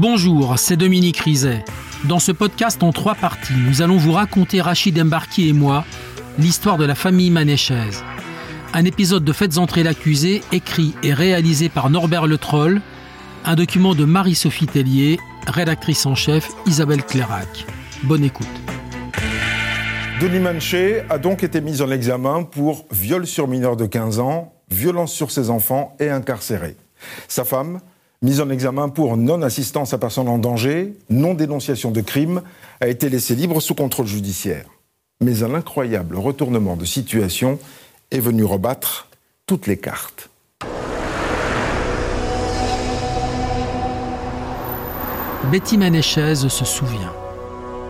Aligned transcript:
Bonjour, 0.00 0.56
c'est 0.60 0.76
Dominique 0.76 1.18
Rizet. 1.18 1.64
Dans 2.04 2.20
ce 2.20 2.30
podcast 2.30 2.84
en 2.84 2.92
trois 2.92 3.16
parties, 3.16 3.52
nous 3.66 3.82
allons 3.82 3.96
vous 3.96 4.12
raconter, 4.12 4.60
Rachid 4.60 4.96
Embarki 4.96 5.48
et 5.48 5.52
moi, 5.52 5.84
l'histoire 6.38 6.76
de 6.76 6.84
la 6.84 6.94
famille 6.94 7.32
manéchaise. 7.32 8.04
Un 8.74 8.84
épisode 8.84 9.24
de 9.24 9.32
Faites 9.32 9.58
entrer 9.58 9.82
l'accusé, 9.82 10.42
écrit 10.52 10.94
et 11.02 11.12
réalisé 11.12 11.68
par 11.68 11.90
Norbert 11.90 12.28
Le 12.28 12.38
Troll, 12.38 12.80
un 13.44 13.56
document 13.56 13.96
de 13.96 14.04
Marie-Sophie 14.04 14.68
Tellier, 14.68 15.18
rédactrice 15.48 16.06
en 16.06 16.14
chef 16.14 16.48
Isabelle 16.64 17.02
Clairac. 17.02 17.66
Bonne 18.04 18.22
écoute. 18.22 18.46
Denis 20.20 20.38
Manché 20.38 21.02
a 21.10 21.18
donc 21.18 21.42
été 21.42 21.60
mis 21.60 21.82
en 21.82 21.90
examen 21.90 22.44
pour 22.44 22.86
viol 22.92 23.26
sur 23.26 23.48
mineur 23.48 23.74
de 23.74 23.86
15 23.86 24.20
ans, 24.20 24.52
violence 24.70 25.12
sur 25.12 25.32
ses 25.32 25.50
enfants 25.50 25.96
et 25.98 26.08
incarcéré. 26.08 26.76
Sa 27.26 27.44
femme, 27.44 27.80
mise 28.22 28.40
en 28.40 28.50
examen 28.50 28.88
pour 28.88 29.16
non-assistance 29.16 29.94
à 29.94 29.98
personne 29.98 30.28
en 30.28 30.38
danger, 30.38 30.94
non-dénonciation 31.10 31.90
de 31.90 32.00
crime, 32.00 32.42
a 32.80 32.88
été 32.88 33.08
laissée 33.08 33.34
libre 33.34 33.60
sous 33.60 33.74
contrôle 33.74 34.06
judiciaire. 34.06 34.66
Mais 35.20 35.42
un 35.42 35.54
incroyable 35.54 36.16
retournement 36.16 36.76
de 36.76 36.84
situation 36.84 37.58
est 38.10 38.20
venu 38.20 38.44
rebattre 38.44 39.08
toutes 39.46 39.66
les 39.66 39.76
cartes. 39.76 40.30
Betty 45.50 45.78
Manéchaise 45.78 46.48
se 46.48 46.64
souvient. 46.64 47.12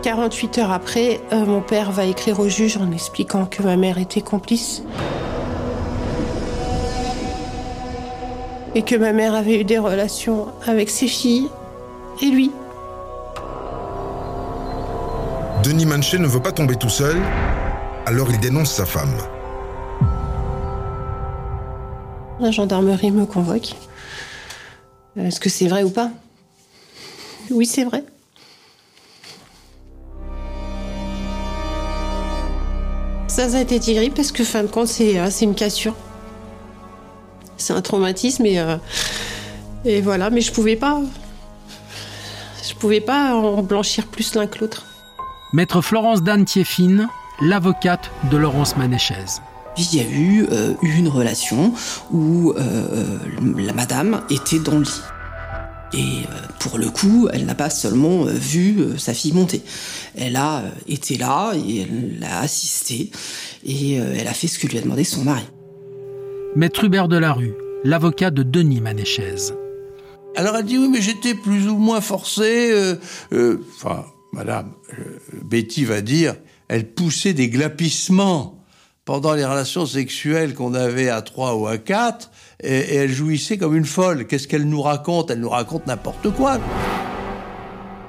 48 0.03 0.57
heures 0.59 0.71
après, 0.71 1.19
euh, 1.33 1.45
mon 1.45 1.61
père 1.61 1.91
va 1.91 2.05
écrire 2.05 2.39
au 2.39 2.47
juge 2.47 2.77
en 2.77 2.89
expliquant 2.91 3.45
que 3.45 3.61
ma 3.61 3.75
mère 3.75 3.97
était 3.97 4.21
complice. 4.21 4.81
Et 8.75 8.83
que 8.83 8.95
ma 8.95 9.13
mère 9.13 9.33
avait 9.33 9.59
eu 9.59 9.63
des 9.63 9.77
relations 9.77 10.47
avec 10.65 10.89
ses 10.89 11.07
filles 11.07 11.49
et 12.21 12.27
lui. 12.27 12.51
Denis 15.63 15.85
Manchet 15.85 16.19
ne 16.19 16.27
veut 16.27 16.41
pas 16.41 16.51
tomber 16.51 16.75
tout 16.75 16.89
seul, 16.89 17.17
alors 18.05 18.29
il 18.31 18.39
dénonce 18.39 18.71
sa 18.71 18.85
femme. 18.85 19.13
La 22.39 22.51
gendarmerie 22.51 23.11
me 23.11 23.25
convoque. 23.25 23.75
Est-ce 25.17 25.39
que 25.39 25.49
c'est 25.49 25.67
vrai 25.67 25.83
ou 25.83 25.89
pas? 25.89 26.11
Oui, 27.51 27.65
c'est 27.65 27.83
vrai. 27.83 28.03
Ça, 33.27 33.49
ça 33.49 33.57
a 33.57 33.61
été 33.61 33.79
tiré 33.79 34.09
parce 34.09 34.31
que, 34.31 34.43
fin 34.43 34.63
de 34.63 34.67
compte, 34.67 34.87
c'est 34.87 35.19
euh, 35.19 35.29
c'est 35.29 35.45
une 35.45 35.55
cassure. 35.55 35.95
C'est 37.59 37.73
un 37.73 37.81
traumatisme 37.81 38.45
et, 38.45 38.59
euh, 38.59 38.77
et 39.85 40.01
voilà, 40.01 40.29
mais 40.29 40.41
je 40.41 40.51
pouvais 40.51 40.77
pas. 40.77 41.01
Je 42.67 42.73
pouvais 42.73 43.01
pas 43.01 43.35
en 43.35 43.61
blanchir 43.61 44.07
plus 44.07 44.33
l'un 44.35 44.47
que 44.47 44.59
l'autre. 44.59 44.85
Maître 45.53 45.81
Florence 45.81 46.23
Dan 46.23 46.45
Thieffine, 46.45 47.09
l'avocate 47.41 48.11
de 48.31 48.37
Laurence 48.37 48.77
Manéchaise. 48.77 49.41
Il 49.77 49.95
y 49.95 49.99
a 49.99 50.09
eu 50.09 50.47
euh, 50.51 50.73
une 50.81 51.07
relation 51.07 51.73
où 52.11 52.53
euh, 52.53 53.17
la 53.57 53.73
madame 53.73 54.21
était 54.29 54.59
dans 54.59 54.77
le 54.77 54.83
lit. 54.83 55.01
Et 55.91 56.21
pour 56.59 56.77
le 56.77 56.89
coup, 56.89 57.27
elle 57.33 57.45
n'a 57.45 57.55
pas 57.55 57.71
seulement 57.71 58.25
vu 58.25 58.99
sa 58.99 59.15
fille 59.15 59.33
monter. 59.33 59.63
Elle 60.15 60.35
a 60.35 60.61
été 60.87 61.17
là 61.17 61.53
et 61.55 61.81
elle 61.81 62.19
l'a 62.19 62.41
assistée 62.41 63.09
et 63.65 63.95
elle 63.95 64.27
a 64.27 64.33
fait 64.33 64.47
ce 64.47 64.59
que 64.59 64.67
lui 64.67 64.77
a 64.77 64.81
demandé 64.81 65.03
son 65.03 65.23
mari. 65.23 65.45
Maître 66.55 66.83
Hubert 66.85 67.07
Delarue, 67.07 67.53
l'avocat 67.83 68.31
de 68.31 68.41
Denis 68.41 68.81
Manéchaise. 68.81 69.53
Alors 70.35 70.55
elle 70.55 70.65
dit 70.65 70.77
oui, 70.79 70.89
mais 70.89 70.99
j'étais 71.01 71.35
plus 71.35 71.67
ou 71.67 71.77
moins 71.77 72.01
forcé. 72.01 72.71
euh, 72.71 72.95
euh, 73.33 73.57
Enfin, 73.75 74.05
Madame 74.33 74.71
euh, 74.97 75.19
Betty 75.43 75.85
va 75.85 76.01
dire, 76.01 76.35
elle 76.67 76.91
poussait 76.91 77.33
des 77.33 77.49
glapissements 77.49 78.63
pendant 79.05 79.33
les 79.33 79.45
relations 79.45 79.85
sexuelles 79.85 80.55
qu'on 80.55 80.73
avait 80.73 81.09
à 81.09 81.21
trois 81.21 81.55
ou 81.55 81.67
à 81.67 81.77
quatre, 81.77 82.31
et, 82.63 82.77
et 82.77 82.95
elle 82.95 83.11
jouissait 83.11 83.57
comme 83.57 83.75
une 83.75 83.85
folle. 83.85 84.25
Qu'est-ce 84.25 84.47
qu'elle 84.47 84.67
nous 84.67 84.81
raconte? 84.81 85.29
Elle 85.31 85.39
nous 85.41 85.49
raconte 85.49 85.85
n'importe 85.87 86.31
quoi. 86.31 86.59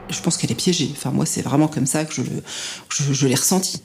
Je 0.08 0.20
pense 0.20 0.36
qu'elle 0.38 0.50
est 0.50 0.54
piégée. 0.56 0.88
Enfin, 0.92 1.10
moi, 1.10 1.24
c'est 1.26 1.42
vraiment 1.42 1.68
comme 1.68 1.86
ça 1.86 2.04
que 2.04 2.14
je, 2.14 2.22
je 3.12 3.26
l'ai 3.26 3.34
ressenti. 3.34 3.82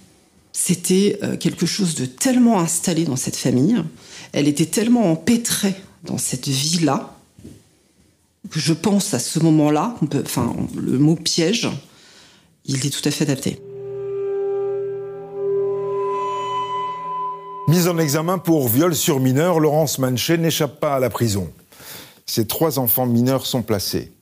C'était 0.58 1.20
euh, 1.22 1.36
quelque 1.36 1.66
chose 1.66 1.96
de 1.96 2.06
tellement 2.06 2.62
installé 2.62 3.04
dans 3.04 3.18
cette 3.18 3.36
famille, 3.36 3.76
elle 4.32 4.48
était 4.48 4.66
tellement 4.66 5.12
empêtrée 5.12 5.76
dans 6.06 6.18
cette 6.18 6.48
vie-là, 6.48 7.14
que 8.50 8.58
je 8.58 8.72
pense 8.72 9.14
à 9.14 9.20
ce 9.20 9.40
moment-là, 9.40 9.96
enfin, 10.24 10.56
le 10.78 10.98
mot 10.98 11.18
piège, 11.18 11.68
il 12.64 12.86
est 12.86 12.90
tout 12.90 13.02
à 13.04 13.12
fait 13.12 13.26
adapté. 13.26 13.60
Mise 17.68 17.90
en 17.90 17.98
examen 17.98 18.38
pour 18.38 18.70
viol 18.70 18.96
sur 18.96 19.20
mineur, 19.20 19.60
Laurence 19.60 20.00
Manchet 20.00 20.38
n'échappe 20.38 20.80
pas 20.80 20.96
à 20.96 21.00
la 21.02 21.10
prison. 21.10 21.52
Ses 22.26 22.48
trois 22.48 22.80
enfants 22.80 23.06
mineurs 23.06 23.46
sont 23.46 23.62
placés. 23.62 24.14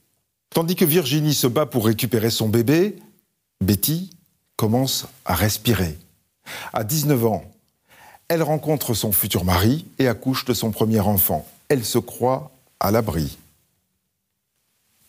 Tandis 0.50 0.76
que 0.76 0.84
Virginie 0.84 1.36
se 1.36 1.46
bat 1.46 1.68
pour 1.68 1.86
récupérer 1.86 2.32
son 2.32 2.50
bébé, 2.50 2.96
Betty 3.62 4.10
commence 4.58 5.06
à 5.26 5.36
respirer. 5.36 5.96
À 6.74 6.84
19 6.84 7.26
ans, 7.26 7.44
elle 8.28 8.44
rencontre 8.44 8.94
son 8.94 9.12
futur 9.12 9.46
mari 9.46 9.86
et 10.00 10.08
accouche 10.08 10.46
de 10.46 10.54
son 10.54 10.72
premier 10.72 11.00
enfant. 11.00 11.46
Elle 11.70 11.86
se 11.86 11.98
croit 11.98 12.52
à 12.80 12.92
l'abri. 12.92 13.38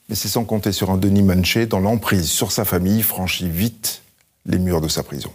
Mais 0.08 0.14
c'est 0.14 0.28
sans 0.28 0.44
compter 0.44 0.72
sur 0.72 0.90
un 0.90 0.98
Denis 0.98 1.22
Manchet 1.22 1.66
dont 1.66 1.80
l'emprise 1.80 2.28
sur 2.28 2.52
sa 2.52 2.64
famille 2.64 3.02
franchit 3.02 3.48
vite 3.48 4.02
les 4.44 4.58
murs 4.58 4.80
de 4.80 4.88
sa 4.88 5.02
prison. 5.02 5.30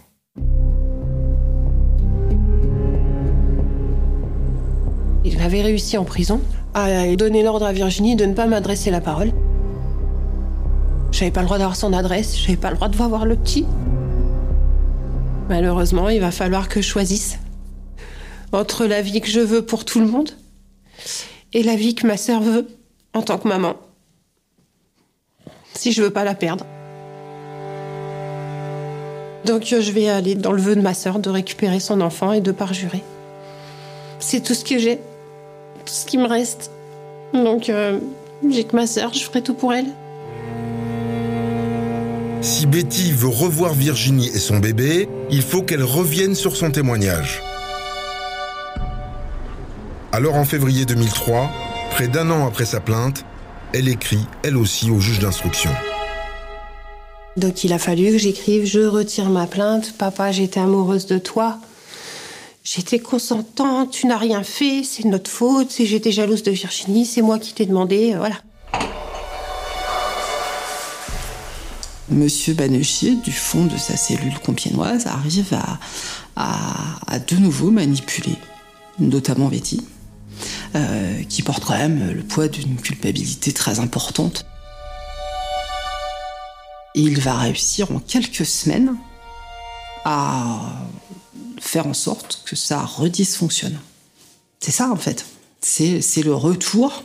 Il 5.24 5.40
avait 5.42 5.62
réussi 5.62 5.98
en 5.98 6.04
prison 6.04 6.40
à 6.74 7.14
donner 7.16 7.42
l'ordre 7.42 7.66
à 7.66 7.72
Virginie 7.72 8.14
de 8.14 8.24
ne 8.24 8.34
pas 8.34 8.46
m'adresser 8.46 8.90
la 8.90 9.00
parole. 9.00 9.32
J'avais 11.10 11.32
pas 11.32 11.40
le 11.40 11.46
droit 11.46 11.58
d'avoir 11.58 11.76
son 11.76 11.92
adresse, 11.92 12.38
j'avais 12.38 12.56
pas 12.56 12.70
le 12.70 12.76
droit 12.76 12.88
de 12.88 12.96
voir 12.96 13.26
le 13.26 13.36
petit. 13.36 13.66
Malheureusement, 15.50 16.08
il 16.08 16.20
va 16.20 16.30
falloir 16.30 16.68
que 16.68 16.80
je 16.80 16.86
choisisse 16.86 17.36
entre 18.52 18.86
la 18.86 19.02
vie 19.02 19.20
que 19.20 19.26
je 19.26 19.40
veux 19.40 19.62
pour 19.62 19.84
tout 19.84 19.98
le 19.98 20.06
monde 20.06 20.30
et 21.52 21.64
la 21.64 21.74
vie 21.74 21.96
que 21.96 22.06
ma 22.06 22.16
sœur 22.16 22.40
veut 22.40 22.68
en 23.14 23.22
tant 23.22 23.36
que 23.36 23.48
maman. 23.48 23.74
Si 25.74 25.90
je 25.90 26.02
veux 26.02 26.10
pas 26.10 26.22
la 26.22 26.36
perdre. 26.36 26.64
Donc 29.44 29.72
euh, 29.72 29.80
je 29.80 29.90
vais 29.90 30.08
aller 30.08 30.36
dans 30.36 30.52
le 30.52 30.62
vœu 30.62 30.76
de 30.76 30.82
ma 30.82 30.94
sœur 30.94 31.18
de 31.18 31.30
récupérer 31.30 31.80
son 31.80 32.00
enfant 32.00 32.32
et 32.32 32.40
de 32.40 32.52
parjurer. 32.52 33.02
C'est 34.20 34.44
tout 34.44 34.54
ce 34.54 34.64
que 34.64 34.78
j'ai, 34.78 34.98
tout 35.84 35.92
ce 35.92 36.06
qui 36.06 36.16
me 36.16 36.28
reste. 36.28 36.70
Donc 37.34 37.68
euh, 37.68 37.98
j'ai 38.48 38.62
que 38.62 38.76
ma 38.76 38.86
sœur, 38.86 39.12
je 39.14 39.24
ferai 39.24 39.42
tout 39.42 39.54
pour 39.54 39.74
elle. 39.74 39.86
Si 42.42 42.64
Betty 42.64 43.12
veut 43.12 43.28
revoir 43.28 43.74
Virginie 43.74 44.28
et 44.28 44.38
son 44.38 44.60
bébé, 44.60 45.10
il 45.30 45.42
faut 45.42 45.60
qu'elle 45.60 45.82
revienne 45.82 46.34
sur 46.34 46.56
son 46.56 46.70
témoignage. 46.70 47.42
Alors 50.10 50.36
en 50.36 50.44
février 50.44 50.86
2003, 50.86 51.50
près 51.90 52.08
d'un 52.08 52.30
an 52.30 52.46
après 52.46 52.64
sa 52.64 52.80
plainte, 52.80 53.26
elle 53.74 53.88
écrit, 53.88 54.24
elle 54.42 54.56
aussi, 54.56 54.90
au 54.90 55.00
juge 55.00 55.18
d'instruction. 55.18 55.70
Donc 57.36 57.62
il 57.62 57.74
a 57.74 57.78
fallu 57.78 58.12
que 58.12 58.18
j'écrive 58.18 58.64
Je 58.64 58.80
retire 58.80 59.28
ma 59.28 59.46
plainte, 59.46 59.92
papa, 59.98 60.32
j'étais 60.32 60.60
amoureuse 60.60 61.06
de 61.06 61.18
toi. 61.18 61.58
J'étais 62.64 63.00
consentante, 63.00 63.90
tu 63.90 64.06
n'as 64.06 64.16
rien 64.16 64.42
fait, 64.42 64.82
c'est 64.82 65.04
notre 65.04 65.30
faute, 65.30 65.70
si 65.70 65.84
j'étais 65.84 66.10
jalouse 66.10 66.42
de 66.42 66.52
Virginie, 66.52 67.04
c'est 67.04 67.22
moi 67.22 67.38
qui 67.38 67.52
t'ai 67.52 67.66
demandé, 67.66 68.14
euh, 68.14 68.18
voilà. 68.18 68.36
Monsieur 72.10 72.54
Banechier, 72.54 73.14
du 73.14 73.30
fond 73.30 73.66
de 73.66 73.76
sa 73.76 73.96
cellule 73.96 74.38
compiénoise, 74.40 75.06
arrive 75.06 75.56
à, 76.36 77.18
de 77.18 77.36
nouveau 77.36 77.70
manipuler, 77.70 78.36
notamment 78.98 79.48
Betty, 79.48 79.86
euh, 80.74 81.22
qui 81.28 81.42
porte 81.42 81.64
quand 81.64 81.78
même 81.78 82.10
le 82.10 82.22
poids 82.22 82.48
d'une 82.48 82.76
culpabilité 82.76 83.52
très 83.52 83.78
importante. 83.78 84.44
Il 86.96 87.20
va 87.20 87.34
réussir 87.34 87.92
en 87.92 88.00
quelques 88.00 88.46
semaines 88.46 88.96
à 90.04 90.58
faire 91.60 91.86
en 91.86 91.94
sorte 91.94 92.42
que 92.44 92.56
ça 92.56 92.80
redysfonctionne. 92.84 93.78
C'est 94.58 94.72
ça 94.72 94.90
en 94.90 94.96
fait. 94.96 95.26
C'est 95.60 96.00
c'est 96.00 96.22
le 96.22 96.34
retour 96.34 97.04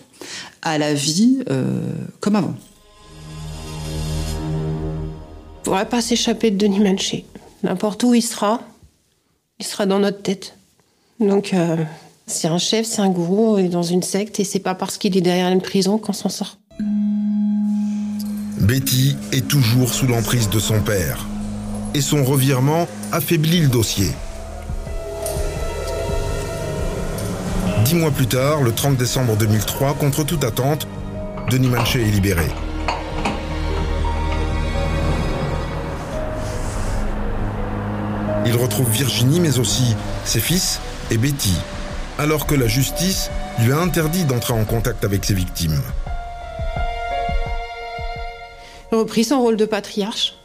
à 0.61 0.77
la 0.77 0.93
vie 0.93 1.43
euh, 1.49 1.93
comme 2.21 2.35
avant. 2.35 2.55
On 5.65 5.71
pourra 5.71 5.85
pas 5.85 5.99
s'échapper 5.99 6.51
de 6.51 6.57
Denis 6.57 6.79
Manché. 6.79 7.25
N'importe 7.63 8.03
où 8.03 8.13
il 8.13 8.21
sera, 8.21 8.61
il 9.57 9.65
sera 9.65 9.87
dans 9.87 9.97
notre 9.97 10.21
tête. 10.21 10.59
Donc, 11.19 11.55
euh, 11.55 11.77
c'est 12.27 12.47
un 12.47 12.59
chef, 12.59 12.85
c'est 12.85 13.01
un 13.01 13.09
gourou, 13.09 13.57
et 13.57 13.67
dans 13.67 13.81
une 13.81 14.03
secte, 14.03 14.39
et 14.39 14.43
c'est 14.43 14.59
pas 14.59 14.75
parce 14.75 14.99
qu'il 14.99 15.17
est 15.17 15.21
derrière 15.21 15.49
une 15.49 15.63
prison 15.63 15.97
qu'on 15.97 16.13
s'en 16.13 16.29
sort. 16.29 16.59
Betty 18.59 19.17
est 19.31 19.47
toujours 19.47 19.91
sous 19.91 20.05
l'emprise 20.05 20.51
de 20.51 20.59
son 20.59 20.81
père. 20.81 21.25
Et 21.95 22.01
son 22.01 22.23
revirement 22.23 22.87
affaiblit 23.11 23.61
le 23.61 23.69
dossier. 23.69 24.11
Dix 27.85 27.95
mois 27.95 28.11
plus 28.11 28.27
tard, 28.27 28.61
le 28.61 28.71
30 28.71 28.97
décembre 28.97 29.35
2003, 29.35 29.95
contre 29.95 30.23
toute 30.23 30.43
attente, 30.43 30.87
Denis 31.49 31.69
Manché 31.69 32.03
est 32.03 32.11
libéré. 32.11 32.45
Il 38.45 38.55
retrouve 38.55 38.89
Virginie, 38.89 39.39
mais 39.39 39.59
aussi 39.59 39.95
ses 40.23 40.39
fils 40.39 40.79
et 41.11 41.17
Betty, 41.17 41.55
alors 42.19 42.45
que 42.45 42.55
la 42.55 42.67
justice 42.67 43.29
lui 43.59 43.71
a 43.71 43.77
interdit 43.77 44.23
d'entrer 44.23 44.53
en 44.53 44.65
contact 44.65 45.03
avec 45.03 45.25
ses 45.25 45.33
victimes. 45.33 45.81
Il 48.91 49.25
son 49.25 49.41
rôle 49.41 49.57
de 49.57 49.65
patriarche. 49.65 50.35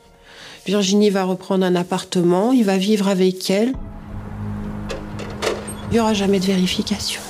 Virginie 0.67 1.11
va 1.11 1.25
reprendre 1.25 1.64
un 1.64 1.76
appartement, 1.76 2.52
il 2.52 2.64
va 2.64 2.79
vivre 2.79 3.08
avec 3.08 3.49
elle. 3.50 3.75
Il 5.91 5.94
n'y 5.94 6.00
aura 6.00 6.14
jamais 6.14 6.41
de 6.41 6.47
vérification. 6.47 7.20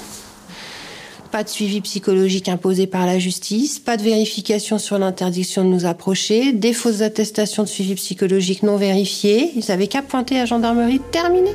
Pas 1.30 1.44
de 1.44 1.48
suivi 1.48 1.80
psychologique 1.80 2.48
imposé 2.48 2.88
par 2.88 3.06
la 3.06 3.20
justice, 3.20 3.78
pas 3.78 3.96
de 3.96 4.02
vérification 4.02 4.78
sur 4.78 4.98
l'interdiction 4.98 5.62
de 5.62 5.68
nous 5.68 5.86
approcher, 5.86 6.52
des 6.52 6.72
fausses 6.72 7.02
attestations 7.02 7.62
de 7.62 7.68
suivi 7.68 7.94
psychologique 7.94 8.64
non 8.64 8.76
vérifiées. 8.76 9.52
Ils 9.54 9.70
avaient 9.70 9.86
qu'à 9.86 10.02
pointer 10.02 10.36
à 10.36 10.40
la 10.40 10.46
gendarmerie, 10.46 11.00
terminé. 11.12 11.50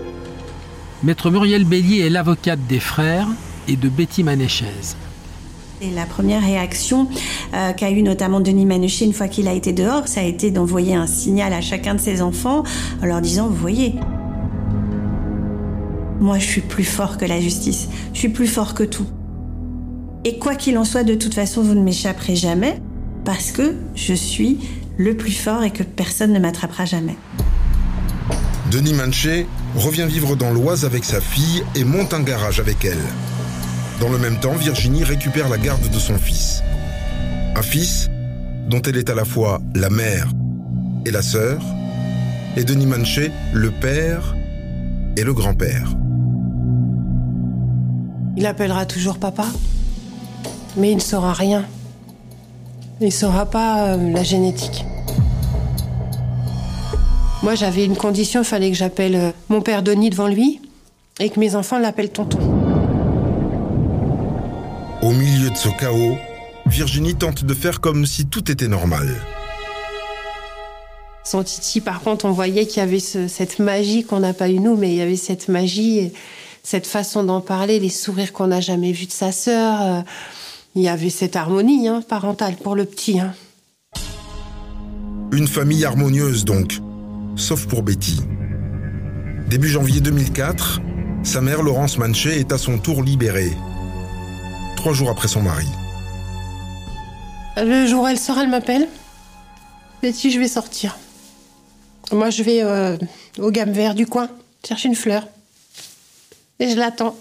Maître 1.04 1.30
Muriel 1.30 1.66
Bélier 1.66 2.06
est 2.06 2.10
l'avocate 2.10 2.66
des 2.69 2.80
frères 2.80 3.27
et 3.68 3.75
de 3.75 3.89
Betty 3.89 4.24
Manéchez. 4.24 4.95
Et 5.81 5.92
la 5.92 6.06
première 6.06 6.42
réaction 6.42 7.10
euh, 7.54 7.74
qu'a 7.74 7.92
eu 7.92 8.01
notamment 8.01 8.39
Denis 8.39 8.66
Manuchet 8.66 9.04
une 9.04 9.12
fois 9.12 9.27
qu'il 9.27 9.50
a 9.50 9.54
été 9.54 9.74
dehors, 9.74 10.07
ça 10.07 10.22
a 10.22 10.24
été 10.24 10.51
d'envoyer 10.51 10.95
un 10.95 11.06
signal 11.06 11.51
à 11.51 11.60
chacun 11.60 11.95
de 11.95 12.00
ses 12.00 12.22
enfants 12.22 12.63
en 13.04 13.06
leur 13.06 13.19
disant, 13.19 13.50
vous 13.50 13.56
voyez, 13.56 13.95
moi 16.22 16.39
je 16.39 16.45
suis 16.45 16.62
plus 16.62 16.86
fort 16.86 17.18
que 17.18 17.25
la 17.25 17.42
justice, 17.42 17.89
je 18.13 18.19
suis 18.19 18.30
plus 18.30 18.48
fort 18.48 18.74
que 18.74 18.83
tout. 18.83 19.06
Et 20.27 20.39
quoi 20.39 20.56
qu'il 20.56 20.75
en 20.80 20.86
soit, 20.86 21.04
de 21.04 21.13
toute 21.13 21.36
façon, 21.36 21.62
vous 21.62 21.75
ne 21.75 21.83
m'échapperez 21.83 22.36
jamais 22.36 22.81
parce 23.25 23.51
que 23.51 23.75
je 23.94 24.16
suis 24.16 24.57
le 24.98 25.16
plus 25.16 25.31
fort 25.31 25.63
et 25.63 25.69
que 25.69 25.83
personne 25.83 26.33
ne 26.33 26.39
m'attrapera 26.39 26.86
jamais. 26.86 27.16
Denis 28.72 28.94
Manché 28.94 29.45
revient 29.75 30.07
vivre 30.07 30.36
dans 30.36 30.50
l'Oise 30.50 30.83
avec 30.83 31.06
sa 31.06 31.22
fille 31.22 31.63
et 31.75 31.83
monte 31.83 32.16
un 32.16 32.22
garage 32.22 32.60
avec 32.60 32.83
elle. 32.86 32.98
Dans 34.01 34.10
le 34.10 34.18
même 34.18 34.39
temps, 34.39 34.54
Virginie 34.54 35.04
récupère 35.04 35.48
la 35.48 35.60
garde 35.60 35.88
de 35.88 36.00
son 36.00 36.18
fils. 36.18 36.63
Un 37.56 37.62
fils 37.62 38.10
dont 38.68 38.81
elle 38.81 38.98
est 38.98 39.12
à 39.12 39.16
la 39.16 39.25
fois 39.25 39.62
la 39.75 39.92
mère 39.92 40.27
et 41.06 41.12
la 41.12 41.22
sœur, 41.22 41.62
et 42.57 42.63
Denis 42.63 42.88
Manché 42.88 43.31
le 43.54 43.69
père 43.69 44.36
et 45.18 45.24
le 45.24 45.36
grand-père. 45.36 45.95
Il 48.38 48.48
appellera 48.48 48.88
toujours 48.88 49.19
papa, 49.19 49.45
mais 50.77 50.92
il 50.92 50.95
ne 50.95 51.01
saura 51.01 51.33
rien. 51.33 51.66
Il 53.01 53.07
ne 53.07 53.12
saura 53.12 53.45
pas 53.45 53.89
euh, 53.89 54.12
la 54.12 54.24
génétique. 54.24 54.86
Moi, 57.44 57.56
j'avais 57.56 57.86
une 57.86 57.95
condition, 57.95 58.42
il 58.42 58.45
fallait 58.45 58.72
que 58.72 58.77
j'appelle 58.77 59.16
euh, 59.16 59.31
mon 59.50 59.62
père 59.62 59.83
Denis 59.83 60.10
devant 60.10 60.27
lui 60.27 60.62
et 61.19 61.30
que 61.30 61.39
mes 61.39 61.56
enfants 61.56 61.77
l'appellent 61.80 62.10
tonton. 62.12 62.39
Au 65.01 65.12
milieu 65.12 65.50
de 65.50 65.56
ce 65.56 65.69
chaos, 65.69 66.18
Virginie 66.66 67.13
tente 67.16 67.44
de 67.44 67.54
faire 67.54 67.80
comme 67.81 68.06
si 68.06 68.25
tout 68.25 68.50
était 68.51 68.68
normal. 68.68 69.07
Son 71.24 71.44
titi, 71.44 71.81
par 71.81 72.01
contre, 72.01 72.25
on 72.25 72.31
voyait 72.31 72.66
qu'il 72.66 72.77
y 72.77 72.83
avait 72.83 73.00
ce- 73.00 73.27
cette 73.27 73.60
magie 73.60 74.04
qu'on 74.04 74.19
n'a 74.19 74.33
pas 74.33 74.50
eu 74.50 74.60
nous, 74.60 74.75
mais 74.75 74.89
il 74.89 74.95
y 74.95 75.01
avait 75.01 75.16
cette 75.16 75.48
magie, 75.48 76.00
et 76.00 76.13
cette 76.63 76.88
façon 76.88 77.24
d'en 77.24 77.42
parler, 77.42 77.80
les 77.80 77.89
sourires 77.89 78.31
qu'on 78.33 78.48
n'a 78.48 78.62
jamais 78.62 78.92
vus 78.92 79.06
de 79.07 79.12
sa 79.12 79.31
sœur. 79.31 79.81
euh, 79.81 80.01
il 80.75 80.81
y 80.81 80.88
avait 80.89 81.10
cette 81.10 81.36
harmonie 81.36 81.88
hein, 81.88 82.01
parentale 82.07 82.56
pour 82.57 82.75
le 82.75 82.86
petit. 82.86 83.19
hein. 83.19 83.33
Une 85.31 85.48
famille 85.48 85.83
harmonieuse 85.86 86.45
donc, 86.45 86.80
sauf 87.36 87.66
pour 87.68 87.81
Betty. 87.83 88.22
Début 89.50 89.68
janvier 89.69 90.01
2004, 90.01 90.81
sa 91.24 91.42
mère 91.42 91.62
Laurence 91.62 91.98
Manché 91.98 92.39
est 92.39 92.51
à 92.51 92.57
son 92.57 92.77
tour 92.77 93.04
libérée. 93.04 93.54
Trois 94.75 94.94
jours 94.94 95.10
après 95.10 95.27
son 95.27 95.42
mari. 95.42 95.68
Le 97.57 97.86
jour 97.88 98.04
où 98.04 98.07
elle 98.07 98.19
sort, 98.19 98.38
elle 98.38 98.50
m'appelle. 98.50 98.88
Betty, 100.01 100.30
je 100.31 100.39
vais 100.39 100.48
sortir. 100.48 100.98
Moi, 102.12 102.30
je 102.30 102.44
vais 102.44 102.62
euh, 102.63 102.98
au 103.39 103.50
gamme 103.50 103.72
vert 103.72 103.95
du 103.95 104.06
coin 104.06 104.30
chercher 104.68 104.89
une 104.89 104.95
fleur. 104.95 105.27
Et 106.60 106.69
je 106.69 106.75
l'attends. 106.75 107.16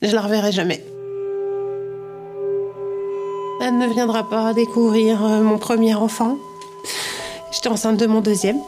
Je 0.00 0.14
la 0.14 0.22
reverrai 0.22 0.52
jamais. 0.52 0.84
Ne 3.78 3.86
viendra 3.86 4.28
pas 4.28 4.52
découvrir 4.54 5.24
euh, 5.24 5.40
mon 5.40 5.56
premier 5.56 5.94
enfant. 5.94 6.36
J'étais 7.52 7.68
enceinte 7.68 7.96
de 7.96 8.06
mon 8.06 8.20
deuxième. 8.20 8.58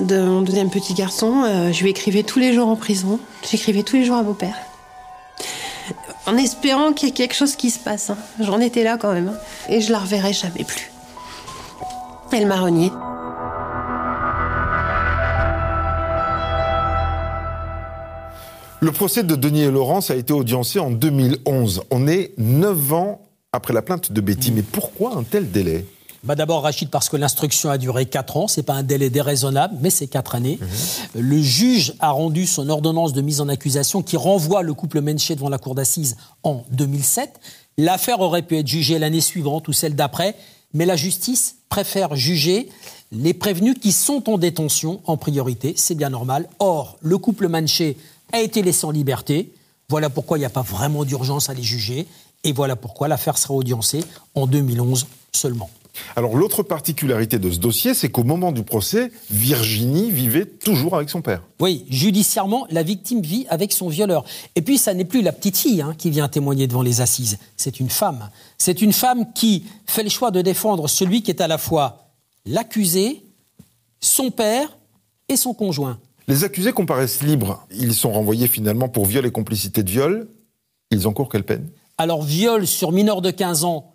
De 0.00 0.22
mon 0.22 0.40
deuxième 0.40 0.70
petit 0.70 0.94
garçon. 0.94 1.42
Euh, 1.44 1.72
je 1.72 1.82
lui 1.82 1.90
écrivais 1.90 2.22
tous 2.22 2.38
les 2.38 2.54
jours 2.54 2.68
en 2.68 2.76
prison. 2.76 3.20
J'écrivais 3.50 3.82
tous 3.82 3.96
les 3.96 4.04
jours 4.06 4.16
à 4.16 4.22
mon 4.22 4.32
père. 4.32 4.54
En 6.26 6.38
espérant 6.38 6.92
qu'il 6.94 7.08
y 7.08 7.12
ait 7.12 7.14
quelque 7.14 7.34
chose 7.34 7.54
qui 7.54 7.70
se 7.70 7.78
passe. 7.78 8.08
hein. 8.08 8.16
J'en 8.40 8.60
étais 8.60 8.82
là 8.82 8.96
quand 8.96 9.12
même. 9.12 9.28
hein. 9.28 9.38
Et 9.68 9.82
je 9.82 9.92
la 9.92 9.98
reverrai 9.98 10.32
jamais 10.32 10.64
plus. 10.64 10.90
Elle 12.32 12.46
m'a 12.46 12.56
renié. 12.60 12.90
Le 18.80 18.92
procès 18.92 19.22
de 19.24 19.34
Denis 19.34 19.62
et 19.62 19.70
Laurence 19.70 20.10
a 20.10 20.14
été 20.16 20.32
audiencé 20.32 20.78
en 20.78 20.90
2011. 20.90 21.82
On 21.90 22.06
est 22.06 22.32
neuf 22.38 22.92
ans 22.92 23.20
après 23.52 23.72
la 23.72 23.82
plainte 23.82 24.12
de 24.12 24.20
Betty. 24.20 24.52
Mais 24.52 24.62
pourquoi 24.62 25.16
un 25.16 25.22
tel 25.22 25.50
délai? 25.50 25.86
Bah 26.24 26.34
D'abord, 26.34 26.62
Rachid, 26.62 26.90
parce 26.90 27.08
que 27.08 27.16
l'instruction 27.16 27.70
a 27.70 27.78
duré 27.78 28.04
4 28.06 28.36
ans. 28.36 28.48
C'est 28.48 28.64
pas 28.64 28.74
un 28.74 28.82
délai 28.82 29.08
déraisonnable, 29.08 29.76
mais 29.80 29.90
c'est 29.90 30.08
4 30.08 30.34
années. 30.34 30.58
Le 31.14 31.40
juge 31.40 31.94
a 32.00 32.10
rendu 32.10 32.46
son 32.46 32.68
ordonnance 32.68 33.12
de 33.12 33.20
mise 33.20 33.40
en 33.40 33.48
accusation 33.48 34.02
qui 34.02 34.16
renvoie 34.16 34.62
le 34.62 34.74
couple 34.74 35.00
Menché 35.00 35.36
devant 35.36 35.48
la 35.48 35.58
cour 35.58 35.74
d'assises 35.74 36.16
en 36.42 36.64
2007. 36.72 37.40
L'affaire 37.78 38.20
aurait 38.20 38.42
pu 38.42 38.58
être 38.58 38.66
jugée 38.66 38.98
l'année 38.98 39.20
suivante 39.20 39.68
ou 39.68 39.72
celle 39.72 39.94
d'après, 39.94 40.34
mais 40.74 40.86
la 40.86 40.96
justice 40.96 41.56
préfère 41.68 42.16
juger 42.16 42.68
les 43.12 43.32
prévenus 43.32 43.76
qui 43.80 43.92
sont 43.92 44.28
en 44.28 44.36
détention 44.36 45.00
en 45.06 45.16
priorité. 45.16 45.72
C'est 45.76 45.94
bien 45.94 46.10
normal. 46.10 46.48
Or, 46.58 46.98
le 47.00 47.16
couple 47.16 47.48
Manché 47.48 47.96
a 48.32 48.40
été 48.40 48.60
laissé 48.62 48.84
en 48.84 48.90
liberté. 48.90 49.52
Voilà 49.88 50.10
pourquoi 50.10 50.36
il 50.36 50.40
n'y 50.40 50.46
a 50.46 50.50
pas 50.50 50.62
vraiment 50.62 51.04
d'urgence 51.04 51.48
à 51.48 51.54
les 51.54 51.62
juger. 51.62 52.06
Et 52.44 52.52
voilà 52.52 52.76
pourquoi 52.76 53.08
l'affaire 53.08 53.38
sera 53.38 53.54
audiencée 53.54 54.04
en 54.34 54.46
2011 54.46 55.06
seulement. 55.32 55.70
Alors 56.16 56.36
l'autre 56.36 56.62
particularité 56.62 57.38
de 57.38 57.50
ce 57.50 57.58
dossier, 57.58 57.94
c'est 57.94 58.08
qu'au 58.08 58.24
moment 58.24 58.52
du 58.52 58.62
procès, 58.62 59.10
Virginie 59.30 60.10
vivait 60.10 60.46
toujours 60.46 60.96
avec 60.96 61.10
son 61.10 61.22
père. 61.22 61.42
Oui, 61.60 61.84
judiciairement, 61.88 62.66
la 62.70 62.82
victime 62.82 63.20
vit 63.20 63.46
avec 63.48 63.72
son 63.72 63.88
violeur. 63.88 64.24
Et 64.54 64.62
puis, 64.62 64.78
ça 64.78 64.94
n'est 64.94 65.04
plus 65.04 65.22
la 65.22 65.32
petite 65.32 65.56
fille 65.56 65.82
hein, 65.82 65.94
qui 65.96 66.10
vient 66.10 66.28
témoigner 66.28 66.66
devant 66.66 66.82
les 66.82 67.00
assises. 67.00 67.38
C'est 67.56 67.80
une 67.80 67.90
femme. 67.90 68.30
C'est 68.58 68.82
une 68.82 68.92
femme 68.92 69.32
qui 69.32 69.64
fait 69.86 70.02
le 70.02 70.10
choix 70.10 70.30
de 70.30 70.40
défendre 70.40 70.88
celui 70.88 71.22
qui 71.22 71.30
est 71.30 71.40
à 71.40 71.48
la 71.48 71.58
fois 71.58 72.12
l'accusé, 72.46 73.24
son 74.00 74.30
père 74.30 74.76
et 75.28 75.36
son 75.36 75.54
conjoint. 75.54 75.98
Les 76.28 76.44
accusés 76.44 76.72
comparaissent 76.72 77.22
libres. 77.22 77.66
Ils 77.74 77.94
sont 77.94 78.12
renvoyés 78.12 78.48
finalement 78.48 78.88
pour 78.88 79.06
viol 79.06 79.26
et 79.26 79.30
complicité 79.30 79.82
de 79.82 79.90
viol. 79.90 80.28
Ils 80.90 81.06
encourent 81.06 81.28
quelle 81.28 81.44
peine? 81.44 81.68
Alors, 82.00 82.22
viol 82.22 82.64
sur 82.64 82.92
mineur 82.92 83.20
de 83.22 83.32
15 83.32 83.64
ans 83.64 83.92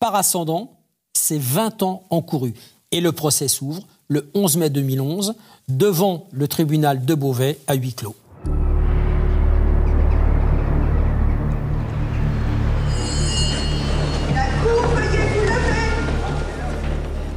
par 0.00 0.16
ascendant, 0.16 0.72
c'est 1.12 1.38
20 1.38 1.84
ans 1.84 2.02
encourus. 2.10 2.54
Et 2.90 3.00
le 3.00 3.12
procès 3.12 3.46
s'ouvre 3.46 3.86
le 4.08 4.28
11 4.34 4.56
mai 4.56 4.70
2011 4.70 5.34
devant 5.68 6.26
le 6.32 6.48
tribunal 6.48 7.04
de 7.04 7.14
Beauvais 7.14 7.58
à 7.68 7.74
huis 7.74 7.94
clos. 7.94 8.16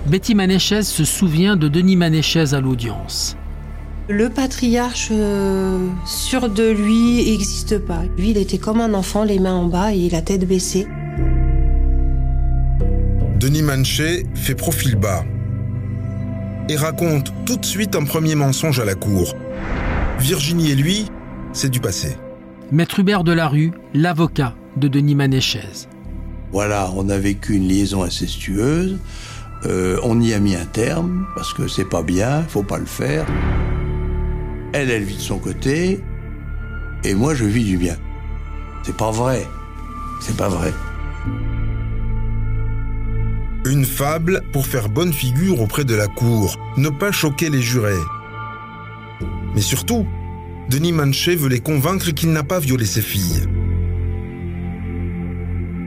Betty 0.08 0.34
Manéchez 0.34 0.82
se 0.82 1.06
souvient 1.06 1.58
de 1.58 1.68
Denis 1.68 1.96
Manéchez 1.96 2.56
à 2.56 2.60
l'audience. 2.60 3.38
Le 4.10 4.30
patriarche 4.30 5.10
euh, 5.12 5.90
sûr 6.06 6.48
de 6.48 6.64
lui 6.64 7.30
n'existe 7.30 7.78
pas. 7.78 8.04
Lui, 8.18 8.30
il 8.30 8.38
était 8.38 8.58
comme 8.58 8.80
un 8.80 8.94
enfant, 8.94 9.26
les 9.26 9.38
mains 9.38 9.56
en 9.56 9.66
bas 9.66 9.94
et 9.94 10.08
la 10.10 10.22
tête 10.22 10.48
baissée. 10.48 10.88
Denis 13.38 13.64
Manché 13.64 14.26
fait 14.34 14.56
profil 14.56 14.96
bas 14.96 15.26
et 16.70 16.78
raconte 16.78 17.34
tout 17.46 17.58
de 17.58 17.66
suite 17.66 17.98
un 17.98 18.06
premier 18.06 18.36
mensonge 18.36 18.80
à 18.80 18.86
la 18.86 18.96
cour. 18.96 19.36
Virginie 20.20 20.72
et 20.72 20.76
lui, 20.76 21.08
c'est 21.52 21.70
du 21.70 21.82
passé. 21.82 22.16
Maître 22.72 23.00
Hubert 23.00 23.26
Delarue, 23.26 23.74
l'avocat 23.94 24.56
de 24.78 24.88
Denis 24.88 25.16
Manéchez. 25.16 25.88
Voilà, 26.54 26.90
on 26.96 27.10
a 27.10 27.18
vécu 27.18 27.56
une 27.56 27.68
liaison 27.68 28.04
incestueuse. 28.04 29.00
Euh, 29.66 30.00
on 30.04 30.22
y 30.22 30.34
a 30.34 30.40
mis 30.40 30.56
un 30.56 30.66
terme 30.66 31.26
parce 31.36 31.54
que 31.54 31.68
c'est 31.68 31.90
pas 31.90 32.04
bien, 32.04 32.44
faut 32.44 32.64
pas 32.64 32.78
le 32.78 32.86
faire. 32.86 33.26
Elle, 34.80 34.92
elle 34.92 35.06
vit 35.06 35.16
de 35.16 35.22
son 35.22 35.40
côté, 35.40 36.00
et 37.04 37.16
moi, 37.16 37.34
je 37.34 37.46
vis 37.46 37.64
du 37.64 37.78
bien. 37.80 37.96
C'est 38.84 38.96
pas 38.96 39.10
vrai. 39.10 39.44
C'est 40.22 40.38
pas 40.38 40.50
vrai. 40.50 40.72
Une 43.66 43.86
fable 43.86 44.44
pour 44.54 44.68
faire 44.68 44.88
bonne 44.90 45.12
figure 45.12 45.62
auprès 45.62 45.84
de 45.84 45.96
la 45.96 46.06
cour, 46.06 46.60
ne 46.78 46.90
pas 46.90 47.12
choquer 47.12 47.50
les 47.50 47.64
jurés. 47.64 48.04
Mais 49.56 49.62
surtout, 49.62 50.06
Denis 50.70 50.92
Manchet 50.92 51.36
veut 51.36 51.50
les 51.50 51.60
convaincre 51.60 52.12
qu'il 52.12 52.32
n'a 52.32 52.44
pas 52.44 52.60
violé 52.60 52.86
ses 52.86 53.02
filles. 53.02 53.48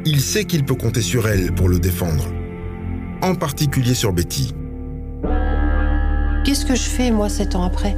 Il 0.05 0.21
sait 0.21 0.47
qu'il 0.47 0.65
peut 0.65 0.75
compter 0.75 1.03
sur 1.03 1.29
elle 1.29 1.53
pour 1.53 1.69
le 1.69 1.79
défendre, 1.79 2.27
en 3.23 3.37
particulier 3.37 3.95
sur 3.95 4.13
Betty. 4.13 4.53
Qu'est-ce 6.45 6.67
que 6.67 6.75
je 6.75 6.89
fais, 6.89 7.13
moi, 7.13 7.29
sept 7.29 7.55
ans 7.55 7.63
après? 7.63 7.95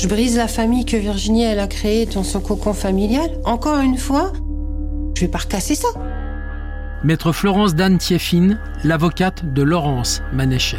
Je 0.00 0.08
brise 0.08 0.34
la 0.34 0.48
famille 0.48 0.86
que 0.86 0.96
Virginie, 0.96 1.42
elle 1.42 1.58
a 1.58 1.66
créée 1.66 2.06
dans 2.06 2.24
son 2.24 2.40
cocon 2.40 2.72
familial 2.72 3.38
Encore 3.44 3.80
une 3.80 3.98
fois 3.98 4.32
Je 5.14 5.20
vais 5.20 5.28
pas 5.28 5.40
recasser 5.40 5.74
ça. 5.74 5.88
Maître 7.04 7.32
Florence 7.32 7.74
Dan 7.74 7.98
Tieffin, 7.98 8.58
l'avocate 8.82 9.52
de 9.52 9.60
Laurence 9.60 10.22
Manéchez. 10.32 10.78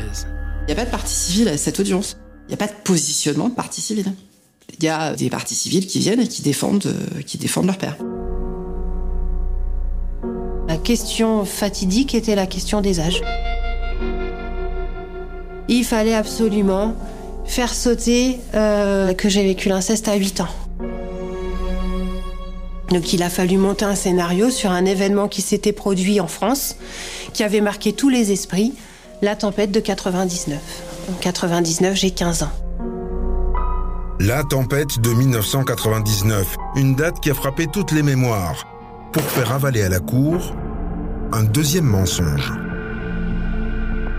Il 0.63 0.66
n'y 0.66 0.72
a 0.74 0.75
pas 0.75 0.86
de 0.86 0.90
partie 0.90 1.13
civile 1.13 1.50
à 1.50 1.58
cette 1.58 1.80
audience. 1.80 2.18
Il 2.48 2.48
n'y 2.48 2.54
a 2.56 2.58
pas 2.58 2.66
de 2.66 2.74
positionnement 2.84 3.50
de 3.50 3.54
partie 3.54 3.80
civile. 3.80 4.12
Il 4.80 4.84
y 4.84 4.90
a 4.90 5.13
des 5.13 5.30
parties 5.30 5.54
civiles 5.54 5.86
qui 5.86 6.00
viennent 6.00 6.22
et 6.22 6.28
qui 6.28 6.42
défendent, 6.42 6.88
euh, 6.88 7.22
qui 7.22 7.38
défendent 7.38 7.68
leur 7.68 7.78
père. 7.78 7.98
La 10.68 10.78
question 10.78 11.46
fatidique 11.46 12.16
était 12.16 12.34
la 12.36 12.48
question 12.48 12.82
des 12.82 13.00
âges. 13.00 13.22
Il 15.68 15.86
fallait 15.86 16.16
absolument 16.16 16.96
faire 17.46 17.74
sauter 17.74 18.40
euh, 18.54 19.14
que 19.14 19.30
j'ai 19.30 19.44
vécu 19.44 19.70
l'inceste 19.70 20.08
à 20.08 20.16
8 20.16 20.42
ans. 20.42 20.48
Donc 22.90 23.14
il 23.14 23.24
a 23.24 23.30
fallu 23.30 23.58
monter 23.58 23.86
un 23.86 23.96
scénario 23.96 24.50
sur 24.50 24.72
un 24.72 24.86
événement 24.86 25.28
qui 25.30 25.42
s'était 25.42 25.72
produit 25.72 26.20
en 26.20 26.28
France, 26.28 26.76
qui 27.34 27.44
avait 27.44 27.62
marqué 27.62 27.94
tous 27.94 28.10
les 28.10 28.32
esprits, 28.32 28.74
la 29.22 29.36
tempête 29.36 29.72
de 29.72 29.80
99. 29.80 30.60
En 31.10 31.14
99, 31.14 31.96
j'ai 31.96 32.12
15 32.12 32.44
ans. 32.44 32.52
La 34.20 34.44
tempête 34.44 35.00
de 35.00 35.10
1999, 35.10 36.56
une 36.76 36.96
date 36.96 37.20
qui 37.22 37.32
a 37.32 37.34
frappé 37.34 37.68
toutes 37.68 37.92
les 37.92 38.04
mémoires, 38.04 38.68
pour 39.14 39.24
faire 39.24 39.52
avaler 39.52 39.84
à 39.84 39.90
la 39.90 40.00
cour 40.00 40.54
un 41.34 41.44
deuxième 41.44 41.86
mensonge. 41.86 42.52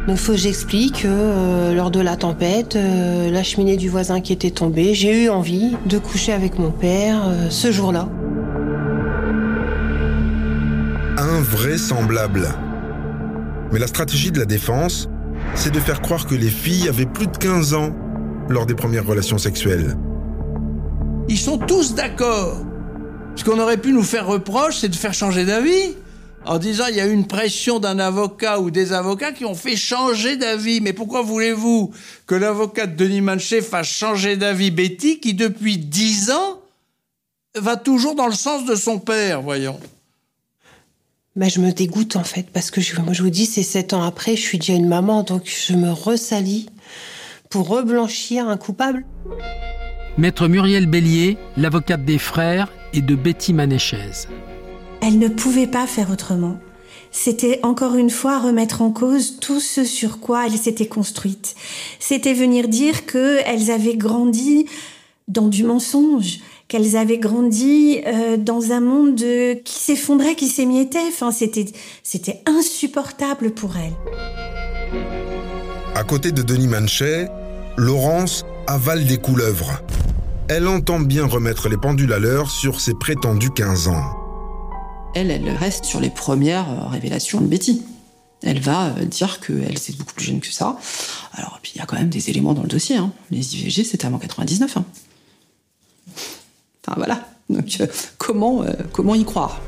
Donc 0.08 0.16
faut 0.16 0.32
que 0.32 0.38
j'explique 0.38 1.02
que 1.02 1.08
euh, 1.08 1.74
lors 1.74 1.92
de 1.92 2.00
la 2.00 2.16
tempête, 2.16 2.74
euh, 2.74 3.30
la 3.30 3.44
cheminée 3.44 3.76
du 3.76 3.88
voisin 3.88 4.20
qui 4.20 4.32
était 4.32 4.50
tombée, 4.50 4.94
j'ai 4.94 5.24
eu 5.24 5.28
envie 5.28 5.76
de 5.86 5.98
coucher 5.98 6.32
avec 6.32 6.58
mon 6.58 6.72
père 6.72 7.22
euh, 7.24 7.50
ce 7.50 7.70
jour-là. 7.70 8.08
Invraisemblable. 11.18 12.48
Mais 13.72 13.78
la 13.78 13.86
stratégie 13.86 14.32
de 14.32 14.40
la 14.40 14.44
défense, 14.44 15.08
c'est 15.54 15.72
de 15.72 15.78
faire 15.78 16.02
croire 16.02 16.26
que 16.26 16.34
les 16.34 16.50
filles 16.50 16.88
avaient 16.88 17.06
plus 17.06 17.28
de 17.28 17.36
15 17.36 17.74
ans 17.74 17.94
lors 18.48 18.66
des 18.66 18.74
premières 18.74 19.06
relations 19.06 19.38
sexuelles. 19.38 19.96
Ils 21.28 21.38
sont 21.38 21.58
tous 21.58 21.94
d'accord. 21.94 22.56
Ce 23.36 23.44
qu'on 23.44 23.58
aurait 23.60 23.76
pu 23.76 23.92
nous 23.92 24.02
faire 24.02 24.26
reproche, 24.26 24.78
c'est 24.78 24.88
de 24.88 24.96
faire 24.96 25.14
changer 25.14 25.44
d'avis. 25.44 25.94
En 26.44 26.58
disant, 26.58 26.86
il 26.88 26.96
y 26.96 27.00
a 27.00 27.06
eu 27.06 27.12
une 27.12 27.26
pression 27.26 27.78
d'un 27.78 27.98
avocat 27.98 28.58
ou 28.58 28.70
des 28.70 28.92
avocats 28.92 29.32
qui 29.32 29.44
ont 29.44 29.54
fait 29.54 29.76
changer 29.76 30.36
d'avis. 30.36 30.80
Mais 30.80 30.92
pourquoi 30.92 31.22
voulez-vous 31.22 31.92
que 32.26 32.34
l'avocat 32.34 32.86
de 32.86 32.96
Denis 32.96 33.20
Manchet 33.20 33.62
fasse 33.62 33.86
changer 33.86 34.36
d'avis? 34.36 34.70
Betty, 34.70 35.20
qui 35.20 35.34
depuis 35.34 35.78
dix 35.78 36.30
ans 36.30 36.58
va 37.54 37.76
toujours 37.76 38.14
dans 38.14 38.26
le 38.26 38.34
sens 38.34 38.64
de 38.64 38.74
son 38.74 38.98
père, 38.98 39.42
voyons 39.42 39.78
Ben, 41.36 41.48
je 41.50 41.60
me 41.60 41.70
dégoûte 41.70 42.16
en 42.16 42.24
fait, 42.24 42.46
parce 42.50 42.70
que 42.70 42.80
je, 42.80 42.98
moi 43.00 43.12
je 43.12 43.22
vous 43.22 43.30
dis, 43.30 43.46
c'est 43.46 43.62
sept 43.62 43.92
ans 43.92 44.02
après, 44.02 44.36
je 44.36 44.40
suis 44.40 44.58
déjà 44.58 44.72
une 44.72 44.88
maman, 44.88 45.22
donc 45.22 45.42
je 45.44 45.74
me 45.74 45.90
ressalis 45.90 46.68
pour 47.50 47.68
reblanchir 47.68 48.48
un 48.48 48.56
coupable. 48.56 49.04
Maître 50.16 50.48
Muriel 50.48 50.86
Bélier, 50.86 51.36
l'avocate 51.56 52.04
des 52.04 52.18
frères 52.18 52.72
et 52.94 53.02
de 53.02 53.14
Betty 53.14 53.52
Manéchez. 53.52 54.26
Elle 55.04 55.18
ne 55.18 55.26
pouvait 55.26 55.66
pas 55.66 55.88
faire 55.88 56.10
autrement. 56.10 56.58
C'était 57.10 57.58
encore 57.64 57.96
une 57.96 58.08
fois 58.08 58.38
remettre 58.38 58.82
en 58.82 58.92
cause 58.92 59.38
tout 59.40 59.58
ce 59.58 59.84
sur 59.84 60.20
quoi 60.20 60.46
elles 60.46 60.56
s'étaient 60.56 60.86
construites. 60.86 61.56
C'était 61.98 62.32
venir 62.32 62.68
dire 62.68 63.04
qu'elles 63.04 63.72
avaient 63.72 63.96
grandi 63.96 64.66
dans 65.26 65.48
du 65.48 65.64
mensonge, 65.64 66.38
qu'elles 66.68 66.96
avaient 66.96 67.18
grandi 67.18 68.00
euh, 68.06 68.36
dans 68.36 68.70
un 68.70 68.80
monde 68.80 69.22
qui 69.64 69.74
s'effondrait, 69.74 70.36
qui 70.36 70.46
s'émiettait. 70.46 71.10
C'était 72.04 72.40
insupportable 72.46 73.50
pour 73.50 73.76
elles. 73.76 73.96
À 75.96 76.04
côté 76.04 76.30
de 76.30 76.42
Denis 76.42 76.68
Manchet, 76.68 77.28
Laurence 77.76 78.46
avale 78.68 79.04
des 79.04 79.18
couleuvres. 79.18 79.82
Elle 80.48 80.68
entend 80.68 81.00
bien 81.00 81.26
remettre 81.26 81.68
les 81.68 81.76
pendules 81.76 82.12
à 82.12 82.20
l'heure 82.20 82.50
sur 82.50 82.80
ses 82.80 82.94
prétendus 82.94 83.50
15 83.50 83.88
ans. 83.88 84.21
Elle, 85.14 85.30
elle 85.30 85.48
reste 85.50 85.84
sur 85.84 86.00
les 86.00 86.10
premières 86.10 86.68
euh, 86.70 86.86
révélations 86.88 87.40
de 87.40 87.46
Betty. 87.46 87.82
Elle 88.42 88.60
va 88.60 88.86
euh, 88.98 89.04
dire 89.04 89.40
qu'elle 89.40 89.72
est 89.74 89.96
beaucoup 89.98 90.14
plus 90.14 90.24
jeune 90.24 90.40
que 90.40 90.50
ça. 90.52 90.76
Alors, 91.34 91.58
puis 91.62 91.72
il 91.74 91.78
y 91.78 91.80
a 91.80 91.86
quand 91.86 91.96
même 91.96 92.08
des 92.08 92.30
éléments 92.30 92.54
dans 92.54 92.62
le 92.62 92.68
dossier. 92.68 92.96
hein. 92.96 93.12
Les 93.30 93.54
IVG, 93.56 93.84
c'était 93.84 94.06
avant 94.06 94.18
99. 94.18 94.76
hein. 94.76 94.84
Enfin 96.84 96.94
voilà. 96.96 97.26
Donc 97.50 97.76
euh, 97.80 97.86
comment, 98.18 98.62
euh, 98.62 98.72
comment 98.92 99.14
y 99.14 99.24
croire? 99.24 99.60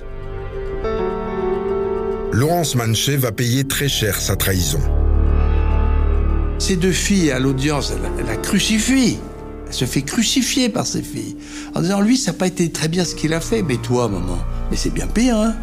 Laurence 2.32 2.74
Manchet 2.74 3.16
va 3.16 3.30
payer 3.30 3.64
très 3.64 3.88
cher 3.88 4.20
sa 4.20 4.34
trahison. 4.36 4.80
Ces 6.58 6.76
deux 6.76 6.92
filles 6.92 7.30
à 7.30 7.38
l'audience, 7.38 7.92
elle 8.18 8.26
la 8.26 8.36
crucifie. 8.36 9.18
Elle 9.74 9.80
se 9.80 9.84
fait 9.86 10.02
crucifier 10.02 10.68
par 10.68 10.86
ces 10.86 11.02
filles. 11.02 11.34
En 11.74 11.80
disant, 11.80 12.00
lui, 12.00 12.16
ça 12.16 12.30
n'a 12.30 12.38
pas 12.38 12.46
été 12.46 12.70
très 12.70 12.86
bien 12.86 13.04
ce 13.04 13.16
qu'il 13.16 13.34
a 13.34 13.40
fait. 13.40 13.60
Mais 13.62 13.76
toi, 13.76 14.08
maman, 14.08 14.38
mais 14.70 14.76
c'est 14.76 14.94
bien 14.94 15.08
pire, 15.08 15.36
hein 15.36 15.56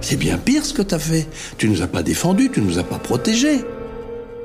C'est 0.00 0.14
bien 0.14 0.38
pire 0.38 0.64
ce 0.64 0.72
que 0.72 0.82
t'as 0.82 1.00
fait. 1.00 1.26
Tu 1.56 1.68
nous 1.68 1.82
as 1.82 1.88
pas 1.88 2.04
défendus, 2.04 2.48
tu 2.54 2.60
nous 2.60 2.78
as 2.78 2.84
pas 2.84 3.00
protégés. 3.00 3.64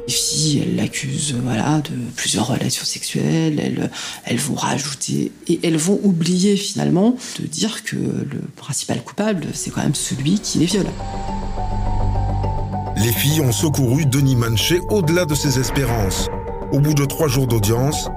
Les 0.07 0.13
filles, 0.13 0.63
elles 0.65 0.75
l'accusent 0.75 1.35
voilà, 1.43 1.81
de 1.81 1.91
plusieurs 2.15 2.47
relations 2.47 2.83
sexuelles, 2.83 3.61
elles, 3.63 3.91
elles 4.25 4.39
vont 4.39 4.55
rajouter 4.55 5.31
et 5.47 5.59
elles 5.61 5.77
vont 5.77 5.99
oublier 6.01 6.57
finalement 6.57 7.15
de 7.39 7.45
dire 7.45 7.83
que 7.83 7.95
le 7.95 8.41
principal 8.55 9.03
coupable, 9.03 9.45
c'est 9.53 9.69
quand 9.69 9.83
même 9.83 9.93
celui 9.93 10.39
qui 10.39 10.57
les 10.57 10.65
viole. 10.65 10.89
Les 12.97 13.11
filles 13.11 13.41
ont 13.41 13.51
secouru 13.51 14.07
Denis 14.07 14.35
Manchet 14.35 14.79
au-delà 14.89 15.25
de 15.25 15.35
ses 15.35 15.59
espérances. 15.59 16.27
Au 16.71 16.79
bout 16.79 16.95
de 16.95 17.05
trois 17.05 17.27
jours 17.27 17.45
d'audience, 17.45 18.09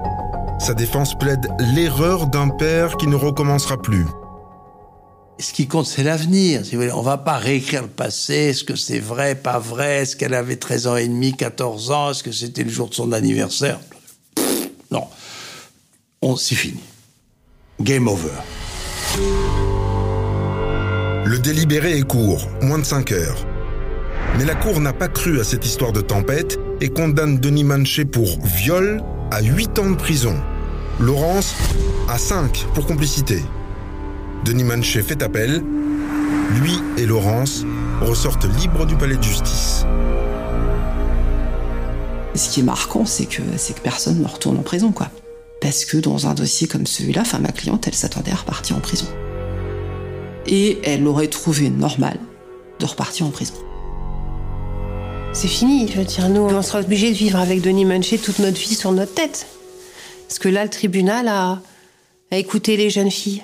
sa 0.59 0.73
défense 0.73 1.17
plaide 1.17 1.47
l'erreur 1.75 2.27
d'un 2.27 2.49
père 2.49 2.97
qui 2.97 3.07
ne 3.07 3.15
recommencera 3.15 3.81
plus. 3.81 4.05
Ce 5.39 5.53
qui 5.53 5.67
compte, 5.67 5.85
c'est 5.85 6.03
l'avenir. 6.03 6.65
si. 6.65 6.75
On 6.77 7.01
va 7.01 7.17
pas 7.17 7.37
réécrire 7.37 7.83
le 7.83 7.87
passé. 7.87 8.33
Est-ce 8.33 8.63
que 8.63 8.75
c'est 8.75 8.99
vrai, 8.99 9.35
pas 9.35 9.59
vrai? 9.59 9.97
Est-ce 10.01 10.15
qu'elle 10.15 10.33
avait 10.33 10.55
13 10.55 10.87
ans 10.87 10.95
et 10.95 11.07
demi, 11.07 11.33
14 11.33 11.91
ans? 11.91 12.11
Est-ce 12.11 12.23
que 12.23 12.31
c'était 12.31 12.63
le 12.63 12.71
jour 12.71 12.89
de 12.89 12.95
son 12.95 13.11
anniversaire? 13.11 13.79
Pff, 14.35 14.69
Non. 14.89 15.03
On, 16.23 16.35
c'est 16.35 16.55
fini. 16.55 16.79
Game 17.79 18.07
over. 18.07 18.31
Le 21.25 21.37
délibéré 21.37 21.99
est 21.99 22.07
court, 22.07 22.47
moins 22.63 22.79
de 22.79 22.83
5 22.85 23.11
heures. 23.11 23.45
Mais 24.37 24.45
la 24.45 24.55
Cour 24.55 24.79
n'a 24.81 24.93
pas 24.93 25.07
cru 25.07 25.39
à 25.39 25.43
cette 25.43 25.65
histoire 25.65 25.91
de 25.91 26.01
tempête 26.01 26.57
et 26.81 26.89
condamne 26.89 27.37
Denis 27.37 27.63
Manchet 27.63 28.05
pour 28.05 28.39
viol 28.43 29.03
à 29.31 29.41
8 29.41 29.79
ans 29.79 29.89
de 29.91 29.95
prison. 29.95 30.35
Laurence 30.99 31.55
à 32.09 32.17
5 32.17 32.65
pour 32.73 32.85
complicité. 32.85 33.41
Denis 34.45 34.63
Manchet 34.63 35.03
fait 35.03 35.21
appel. 35.21 35.63
Lui 36.61 36.79
et 36.97 37.05
Laurence 37.05 37.65
ressortent 38.01 38.47
libres 38.59 38.85
du 38.85 38.95
palais 38.95 39.17
de 39.17 39.23
justice. 39.23 39.85
Ce 42.35 42.49
qui 42.49 42.59
est 42.61 42.63
marquant, 42.63 43.05
c'est 43.05 43.25
que, 43.25 43.41
que 43.41 43.81
personne 43.81 44.21
ne 44.21 44.27
retourne 44.27 44.57
en 44.57 44.63
prison, 44.63 44.91
quoi. 44.91 45.09
Parce 45.59 45.85
que 45.85 45.97
dans 45.97 46.27
un 46.27 46.35
dossier 46.35 46.67
comme 46.67 46.85
celui-là, 46.85 47.23
ma 47.41 47.51
cliente, 47.51 47.87
elle 47.87 47.95
s'attendait 47.95 48.31
à 48.31 48.35
repartir 48.35 48.77
en 48.77 48.79
prison. 48.79 49.07
Et 50.45 50.79
elle 50.83 51.05
aurait 51.07 51.27
trouvé 51.27 51.69
normal 51.69 52.19
de 52.79 52.85
repartir 52.85 53.25
en 53.25 53.31
prison. 53.31 53.55
C'est 55.39 55.47
fini, 55.47 55.87
je 55.87 55.99
veux 55.99 56.03
dire, 56.03 56.29
nous, 56.29 56.41
on 56.41 56.61
sera 56.63 56.79
obligés 56.79 57.11
de 57.11 57.15
vivre 57.15 57.37
avec 57.37 57.61
Denis 57.61 57.85
Manchet 57.85 58.17
toute 58.17 58.39
notre 58.39 58.57
vie 58.57 58.73
sur 58.73 58.91
notre 58.91 59.13
tête. 59.13 59.45
Parce 60.27 60.39
que 60.39 60.49
là, 60.49 60.63
le 60.63 60.69
tribunal 60.71 61.27
a, 61.27 61.61
a 62.31 62.37
écouté 62.37 62.75
les 62.75 62.89
jeunes 62.89 63.11
filles. 63.11 63.43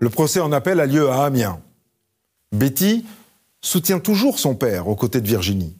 Le 0.00 0.08
procès 0.08 0.40
en 0.40 0.50
appel 0.50 0.80
a 0.80 0.86
lieu 0.86 1.10
à 1.10 1.26
Amiens. 1.26 1.60
Betty 2.52 3.04
soutient 3.60 3.98
toujours 3.98 4.38
son 4.38 4.54
père 4.54 4.88
aux 4.88 4.96
côtés 4.96 5.20
de 5.20 5.28
Virginie. 5.28 5.76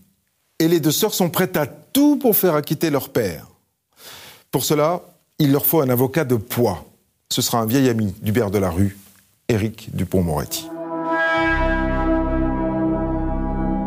Et 0.58 0.68
les 0.68 0.78
deux 0.78 0.90
sœurs 0.90 1.14
sont 1.14 1.30
prêtes 1.30 1.56
à 1.56 1.66
tout 1.66 2.18
pour 2.18 2.36
faire 2.36 2.54
acquitter 2.54 2.90
leur 2.90 3.08
père. 3.08 3.46
Pour 4.50 4.62
cela, 4.62 5.00
il 5.38 5.52
leur 5.52 5.64
faut 5.64 5.80
un 5.80 5.88
avocat 5.88 6.24
de 6.24 6.36
poids. 6.36 6.84
Ce 7.32 7.40
sera 7.40 7.60
un 7.60 7.66
vieil 7.66 7.88
ami 7.88 8.14
du 8.20 8.34
père 8.34 8.50
de 8.50 8.58
la 8.58 8.68
rue, 8.68 8.98
Éric 9.48 9.88
Dupont-Moretti. 9.96 10.68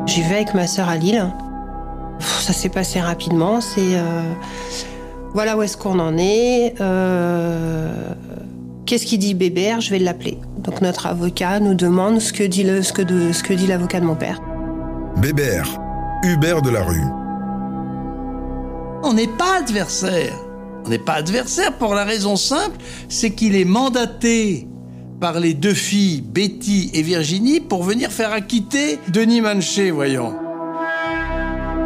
J'y 0.10 0.24
vais 0.24 0.38
avec 0.38 0.56
ma 0.56 0.66
sœur 0.66 0.90
à 0.90 0.96
Lille. 0.98 1.24
Ça 2.20 2.52
s'est 2.52 2.70
passé 2.70 3.00
rapidement. 3.00 3.62
C'est 3.62 3.96
euh, 3.96 4.24
voilà 5.36 5.56
où 5.56 5.62
est-ce 5.62 5.78
qu'on 5.78 6.00
en 6.00 6.18
est. 6.18 6.74
Euh, 6.82 7.94
Qu'est-ce 8.88 9.06
qu'il 9.06 9.20
dit 9.20 9.36
Bébert 9.36 9.82
Je 9.82 9.92
vais 9.92 10.00
l'appeler. 10.00 10.40
Donc 10.58 10.82
notre 10.82 11.06
avocat 11.06 11.60
nous 11.60 11.76
demande 11.76 12.20
ce 12.22 12.34
que 12.34 12.44
dit 12.44 12.64
le, 12.64 12.82
ce 12.82 12.92
que 12.92 13.04
de, 13.04 13.32
ce 13.32 13.44
que 13.44 13.54
dit 13.54 13.68
l'avocat 13.68 14.00
de 14.00 14.06
mon 14.06 14.16
père. 14.16 14.42
Bébert, 15.18 15.80
Hubert 16.24 16.64
de 16.64 16.72
la 16.72 16.84
rue. 16.84 17.06
On 19.04 19.14
n'est 19.14 19.28
pas 19.28 19.60
adversaire. 19.60 20.34
On 20.88 20.90
n'est 20.90 20.98
pas 20.98 21.14
adversaire 21.14 21.74
pour 21.74 21.94
la 21.94 22.04
raison 22.04 22.36
simple, 22.36 22.78
c'est 23.10 23.30
qu'il 23.30 23.56
est 23.56 23.66
mandaté 23.66 24.68
par 25.20 25.40
les 25.40 25.54
deux 25.54 25.74
filles, 25.74 26.22
Betty 26.22 26.92
et 26.94 27.02
Virginie, 27.02 27.60
pour 27.60 27.84
venir 27.84 28.12
faire 28.12 28.32
acquitter 28.32 29.00
Denis 29.10 29.42
Manché, 29.42 29.92
voyons. 29.92 30.34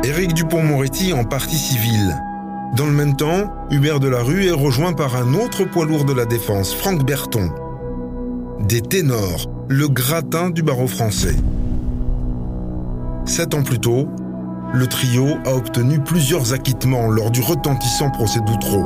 Éric 0.04 0.34
Dupont-Moretti 0.34 1.14
en 1.14 1.24
partie 1.24 1.58
civile. 1.58 2.16
Dans 2.76 2.86
le 2.86 2.92
même 2.92 3.16
temps, 3.16 3.52
Hubert 3.72 4.00
Delarue 4.00 4.48
est 4.48 4.52
rejoint 4.52 4.94
par 4.94 5.16
un 5.16 5.34
autre 5.34 5.64
poids 5.64 5.86
lourd 5.86 6.06
de 6.06 6.14
la 6.14 6.26
défense, 6.26 6.74
Franck 6.74 7.06
Berton. 7.06 7.52
Des 8.60 8.82
ténors, 8.82 9.50
le 9.68 9.88
gratin 9.88 10.50
du 10.50 10.62
barreau 10.62 10.88
français. 10.88 11.36
Sept 13.26 13.54
ans 13.54 13.64
plus 13.64 13.80
tôt, 13.80 14.08
le 14.74 14.88
trio 14.88 15.28
a 15.46 15.54
obtenu 15.54 16.00
plusieurs 16.00 16.54
acquittements 16.54 17.08
lors 17.08 17.32
du 17.32 17.42
retentissant 17.42 18.10
procès 18.10 18.40
d'Outreau. 18.42 18.84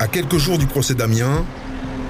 À 0.00 0.06
quelques 0.06 0.36
jours 0.36 0.58
du 0.58 0.66
procès 0.66 0.94
d'Amiens, 0.94 1.44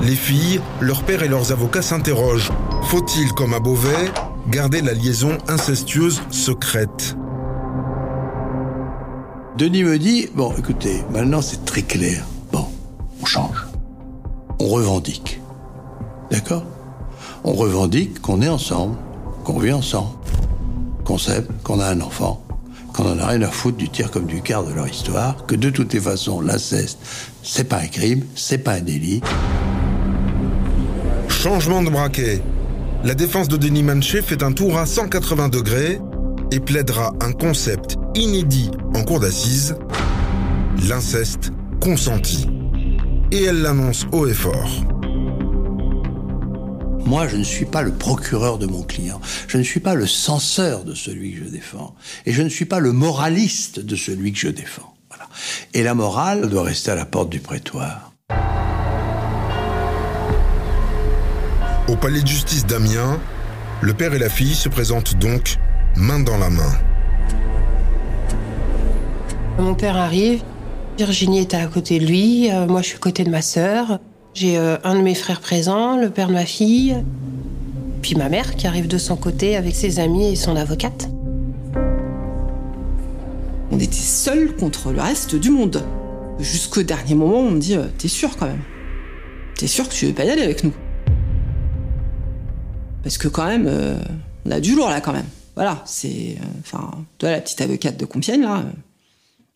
les 0.02 0.14
filles, 0.14 0.60
leur 0.80 1.04
père 1.04 1.22
et 1.22 1.28
leurs 1.28 1.52
avocats 1.52 1.80
s'interrogent. 1.80 2.52
Faut-il, 2.82 3.32
comme 3.32 3.54
à 3.54 3.60
Beauvais, 3.60 4.12
garder 4.50 4.82
la 4.82 4.92
liaison 4.92 5.38
incestueuse 5.48 6.22
secrète? 6.30 7.16
Denis 9.56 9.84
me 9.84 9.98
dit, 9.98 10.28
bon, 10.34 10.52
écoutez, 10.56 11.02
maintenant 11.10 11.40
c'est 11.40 11.64
très 11.64 11.82
clair. 11.82 12.24
Bon, 12.52 12.66
on 13.22 13.24
change. 13.24 13.66
On 14.60 14.68
revendique. 14.68 15.40
D'accord? 16.30 16.64
On 17.42 17.54
revendique 17.54 18.20
qu'on 18.20 18.42
est 18.42 18.48
ensemble, 18.48 18.96
qu'on 19.44 19.58
vit 19.58 19.72
ensemble, 19.72 20.10
qu'on 21.04 21.16
s'aime, 21.16 21.46
qu'on 21.64 21.80
a 21.80 21.86
un 21.86 22.00
enfant, 22.02 22.42
qu'on 22.98 23.12
en 23.12 23.18
a 23.20 23.26
rien 23.26 23.42
à 23.42 23.48
foutre 23.48 23.76
du 23.76 23.88
tir 23.88 24.10
comme 24.10 24.26
du 24.26 24.42
quart 24.42 24.64
de 24.64 24.72
leur 24.72 24.88
histoire, 24.88 25.46
que 25.46 25.54
de 25.54 25.70
toutes 25.70 25.92
les 25.94 26.00
façons, 26.00 26.40
l'inceste, 26.40 26.98
c'est 27.44 27.68
pas 27.68 27.78
un 27.78 27.86
crime, 27.86 28.24
c'est 28.34 28.58
pas 28.58 28.72
un 28.72 28.80
délit. 28.80 29.20
Changement 31.28 31.82
de 31.84 31.90
braquet. 31.90 32.42
La 33.04 33.14
défense 33.14 33.46
de 33.46 33.56
Denis 33.56 33.84
Manché 33.84 34.20
fait 34.20 34.42
un 34.42 34.52
tour 34.52 34.76
à 34.76 34.84
180 34.84 35.48
degrés 35.48 36.00
et 36.50 36.58
plaidera 36.58 37.12
un 37.20 37.30
concept 37.30 37.96
inédit 38.16 38.72
en 38.94 39.04
cour 39.04 39.20
d'assises, 39.20 39.76
l'inceste 40.88 41.52
consenti. 41.80 42.48
Et 43.30 43.44
elle 43.44 43.62
l'annonce 43.62 44.06
haut 44.10 44.26
et 44.26 44.34
fort. 44.34 44.97
Moi, 47.04 47.26
je 47.28 47.36
ne 47.36 47.44
suis 47.44 47.64
pas 47.64 47.82
le 47.82 47.92
procureur 47.92 48.58
de 48.58 48.66
mon 48.66 48.82
client. 48.82 49.20
Je 49.46 49.58
ne 49.58 49.62
suis 49.62 49.80
pas 49.80 49.94
le 49.94 50.06
censeur 50.06 50.84
de 50.84 50.94
celui 50.94 51.32
que 51.32 51.44
je 51.44 51.50
défends. 51.50 51.94
Et 52.26 52.32
je 52.32 52.42
ne 52.42 52.48
suis 52.48 52.66
pas 52.66 52.80
le 52.80 52.92
moraliste 52.92 53.80
de 53.80 53.96
celui 53.96 54.32
que 54.32 54.38
je 54.38 54.48
défends. 54.48 54.94
Voilà. 55.08 55.28
Et 55.74 55.82
la 55.82 55.94
morale 55.94 56.48
doit 56.48 56.64
rester 56.64 56.90
à 56.90 56.94
la 56.94 57.06
porte 57.06 57.30
du 57.30 57.40
prétoire. 57.40 58.12
Au 61.88 61.96
palais 61.96 62.20
de 62.20 62.26
justice 62.26 62.66
d'Amiens, 62.66 63.18
le 63.80 63.94
père 63.94 64.12
et 64.12 64.18
la 64.18 64.28
fille 64.28 64.54
se 64.54 64.68
présentent 64.68 65.14
donc 65.14 65.56
main 65.96 66.20
dans 66.20 66.36
la 66.36 66.50
main. 66.50 66.72
Mon 69.58 69.74
père 69.74 69.96
arrive, 69.96 70.42
Virginie 70.98 71.40
est 71.40 71.54
à 71.54 71.66
côté 71.66 71.98
de 71.98 72.06
lui, 72.06 72.50
euh, 72.50 72.66
moi 72.66 72.82
je 72.82 72.88
suis 72.88 72.96
à 72.96 73.00
côté 73.00 73.24
de 73.24 73.30
ma 73.30 73.40
sœur. 73.40 73.98
J'ai 74.34 74.58
euh, 74.58 74.76
un 74.84 74.94
de 74.94 75.00
mes 75.00 75.14
frères 75.14 75.40
présent, 75.40 75.96
le 75.96 76.10
père 76.10 76.28
de 76.28 76.34
ma 76.34 76.46
fille, 76.46 76.96
puis 78.02 78.14
ma 78.14 78.28
mère 78.28 78.56
qui 78.56 78.66
arrive 78.66 78.86
de 78.86 78.98
son 78.98 79.16
côté 79.16 79.56
avec 79.56 79.74
ses 79.74 79.98
amis 79.98 80.26
et 80.26 80.36
son 80.36 80.56
avocate. 80.56 81.08
On 83.70 83.78
était 83.78 83.92
seuls 83.92 84.54
contre 84.54 84.92
le 84.92 85.00
reste 85.00 85.34
du 85.34 85.50
monde. 85.50 85.84
Jusqu'au 86.38 86.82
dernier 86.82 87.14
moment, 87.14 87.40
on 87.40 87.50
me 87.50 87.58
dit 87.58 87.74
euh, 87.74 87.86
T'es 87.98 88.08
sûr 88.08 88.36
quand 88.36 88.46
même 88.46 88.62
T'es 89.56 89.66
sûr 89.66 89.88
que 89.88 89.94
tu 89.94 90.06
veux 90.06 90.12
pas 90.12 90.24
y 90.24 90.30
aller 90.30 90.42
avec 90.42 90.62
nous? 90.62 90.72
Parce 93.02 93.18
que 93.18 93.28
quand 93.28 93.46
même, 93.46 93.66
euh, 93.66 93.98
on 94.46 94.50
a 94.50 94.60
du 94.60 94.76
lourd 94.76 94.90
là 94.90 95.00
quand 95.00 95.12
même. 95.12 95.26
Voilà, 95.56 95.82
c'est. 95.84 96.36
Enfin, 96.60 96.90
toi, 97.18 97.32
la 97.32 97.40
petite 97.40 97.60
avocate 97.60 97.96
de 97.96 98.04
Compiègne 98.04 98.42
là, 98.42 98.64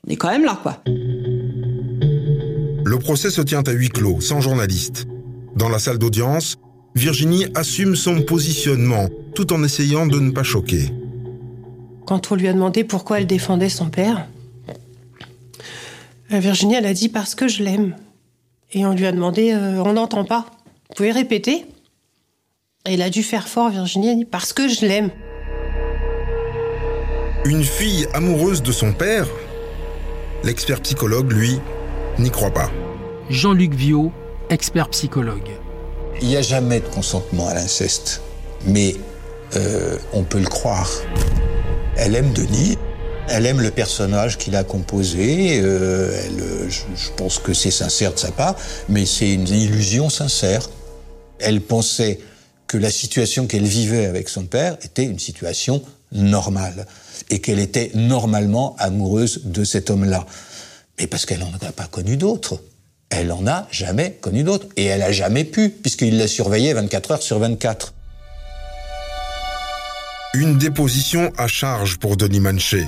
on 0.06 0.10
est 0.10 0.16
quand 0.16 0.30
même 0.30 0.44
là 0.44 0.58
quoi. 0.60 0.82
Le 2.92 2.98
procès 2.98 3.30
se 3.30 3.40
tient 3.40 3.62
à 3.62 3.70
huis 3.70 3.88
clos, 3.88 4.20
sans 4.20 4.42
journaliste. 4.42 5.06
Dans 5.56 5.70
la 5.70 5.78
salle 5.78 5.96
d'audience, 5.96 6.58
Virginie 6.94 7.46
assume 7.54 7.96
son 7.96 8.20
positionnement, 8.20 9.08
tout 9.34 9.54
en 9.54 9.64
essayant 9.64 10.04
de 10.06 10.20
ne 10.20 10.30
pas 10.30 10.42
choquer. 10.42 10.90
Quand 12.04 12.30
on 12.30 12.34
lui 12.34 12.48
a 12.48 12.52
demandé 12.52 12.84
pourquoi 12.84 13.18
elle 13.18 13.26
défendait 13.26 13.70
son 13.70 13.88
père, 13.88 14.26
euh, 16.32 16.38
Virginie, 16.38 16.74
elle 16.74 16.84
a 16.84 16.92
dit 16.92 17.08
parce 17.08 17.34
que 17.34 17.48
je 17.48 17.62
l'aime. 17.62 17.96
Et 18.72 18.84
on 18.84 18.92
lui 18.92 19.06
a 19.06 19.12
demandé, 19.12 19.52
euh, 19.52 19.82
on 19.82 19.94
n'entend 19.94 20.26
pas. 20.26 20.44
Vous 20.90 20.96
pouvez 20.96 21.12
répéter? 21.12 21.64
Et 22.84 22.92
elle 22.92 23.00
a 23.00 23.08
dû 23.08 23.22
faire 23.22 23.48
fort, 23.48 23.70
Virginie, 23.70 24.08
elle 24.08 24.12
a 24.12 24.16
dit 24.16 24.26
parce 24.26 24.52
que 24.52 24.68
je 24.68 24.84
l'aime. 24.84 25.08
Une 27.46 27.64
fille 27.64 28.06
amoureuse 28.12 28.62
de 28.62 28.70
son 28.70 28.92
père? 28.92 29.28
L'expert 30.44 30.82
psychologue, 30.82 31.32
lui, 31.32 31.58
n'y 32.18 32.30
croit 32.30 32.50
pas. 32.50 32.70
Jean-Luc 33.30 33.74
Viau, 33.74 34.12
expert 34.50 34.88
psychologue. 34.90 35.50
Il 36.20 36.28
n'y 36.28 36.36
a 36.36 36.42
jamais 36.42 36.80
de 36.80 36.86
consentement 36.86 37.48
à 37.48 37.54
l'inceste, 37.54 38.22
mais 38.66 38.96
euh, 39.56 39.96
on 40.12 40.22
peut 40.22 40.38
le 40.40 40.46
croire. 40.46 40.90
Elle 41.96 42.14
aime 42.14 42.32
Denis, 42.32 42.78
elle 43.28 43.46
aime 43.46 43.60
le 43.60 43.70
personnage 43.70 44.38
qu'il 44.38 44.56
a 44.56 44.64
composé, 44.64 45.60
euh, 45.62 46.10
elle, 46.24 46.70
je, 46.70 46.82
je 46.94 47.10
pense 47.16 47.38
que 47.38 47.54
c'est 47.54 47.70
sincère 47.70 48.12
de 48.12 48.18
sa 48.18 48.30
part, 48.30 48.56
mais 48.88 49.06
c'est 49.06 49.32
une 49.32 49.48
illusion 49.48 50.10
sincère. 50.10 50.68
Elle 51.38 51.60
pensait 51.60 52.18
que 52.66 52.78
la 52.78 52.90
situation 52.90 53.46
qu'elle 53.46 53.64
vivait 53.64 54.06
avec 54.06 54.28
son 54.28 54.44
père 54.44 54.76
était 54.82 55.04
une 55.04 55.18
situation 55.18 55.82
normale 56.12 56.86
et 57.30 57.40
qu'elle 57.40 57.58
était 57.58 57.90
normalement 57.94 58.76
amoureuse 58.78 59.42
de 59.44 59.64
cet 59.64 59.90
homme-là. 59.90 60.26
Mais 61.02 61.08
parce 61.08 61.26
qu'elle 61.26 61.40
n'en 61.40 61.50
a 61.50 61.72
pas 61.72 61.88
connu 61.88 62.16
d'autres. 62.16 62.62
Elle 63.10 63.26
n'en 63.26 63.44
a 63.48 63.66
jamais 63.72 64.18
connu 64.20 64.44
d'autres. 64.44 64.68
Et 64.76 64.84
elle 64.84 65.02
a 65.02 65.10
jamais 65.10 65.42
pu, 65.42 65.68
puisqu'il 65.68 66.16
la 66.16 66.28
surveillait 66.28 66.74
24 66.74 67.10
heures 67.10 67.22
sur 67.22 67.40
24. 67.40 67.92
Une 70.34 70.58
déposition 70.58 71.32
à 71.36 71.48
charge 71.48 71.98
pour 71.98 72.16
Denis 72.16 72.38
Manché, 72.38 72.86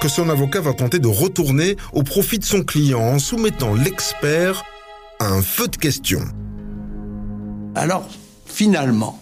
que 0.00 0.08
son 0.08 0.28
avocat 0.28 0.60
va 0.60 0.72
tenter 0.72 1.00
de 1.00 1.08
retourner 1.08 1.76
au 1.92 2.04
profit 2.04 2.38
de 2.38 2.44
son 2.44 2.62
client 2.62 3.00
en 3.00 3.18
soumettant 3.18 3.74
l'expert 3.74 4.62
à 5.18 5.26
un 5.26 5.42
feu 5.42 5.66
de 5.66 5.76
questions. 5.76 6.24
Alors, 7.74 8.08
finalement, 8.46 9.20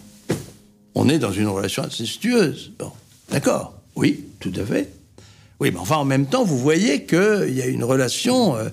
on 0.95 1.09
est 1.09 1.19
dans 1.19 1.33
une 1.33 1.49
relation 1.49 1.85
incestueuse. 1.85 2.73
Bon, 2.79 2.93
d'accord, 3.31 3.73
oui, 3.97 4.27
tout 4.41 4.53
à 4.57 4.67
fait. 4.67 5.00
Oui, 5.61 5.71
mais 5.73 5.79
enfin, 5.79 5.97
en 5.97 6.05
même 6.05 6.27
temps, 6.27 6.43
vous 6.43 6.59
voyez 6.59 7.05
qu'il 7.05 7.53
y 7.55 7.61
a 7.61 7.67
une 7.67 7.85
relation 7.85 8.57
euh, 8.57 8.71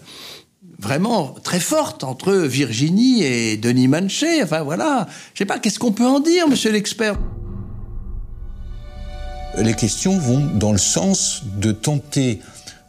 vraiment 0.80 1.36
très 1.44 1.60
forte 1.60 2.06
entre 2.06 2.34
Virginie 2.34 3.24
et 3.24 3.58
Denis 3.58 3.90
Manché. 3.90 4.42
Enfin, 4.42 4.64
voilà. 4.64 5.08
Je 5.34 5.40
sais 5.40 5.46
pas, 5.46 5.60
qu'est-ce 5.60 5.80
qu'on 5.80 5.92
peut 5.92 6.08
en 6.08 6.22
dire, 6.22 6.48
monsieur 6.48 6.72
l'expert? 6.72 7.20
Les 9.58 9.74
questions 9.74 10.18
vont 10.18 10.46
dans 10.56 10.72
le 10.72 10.78
sens 10.78 11.44
de 11.58 11.72
tenter 11.72 12.40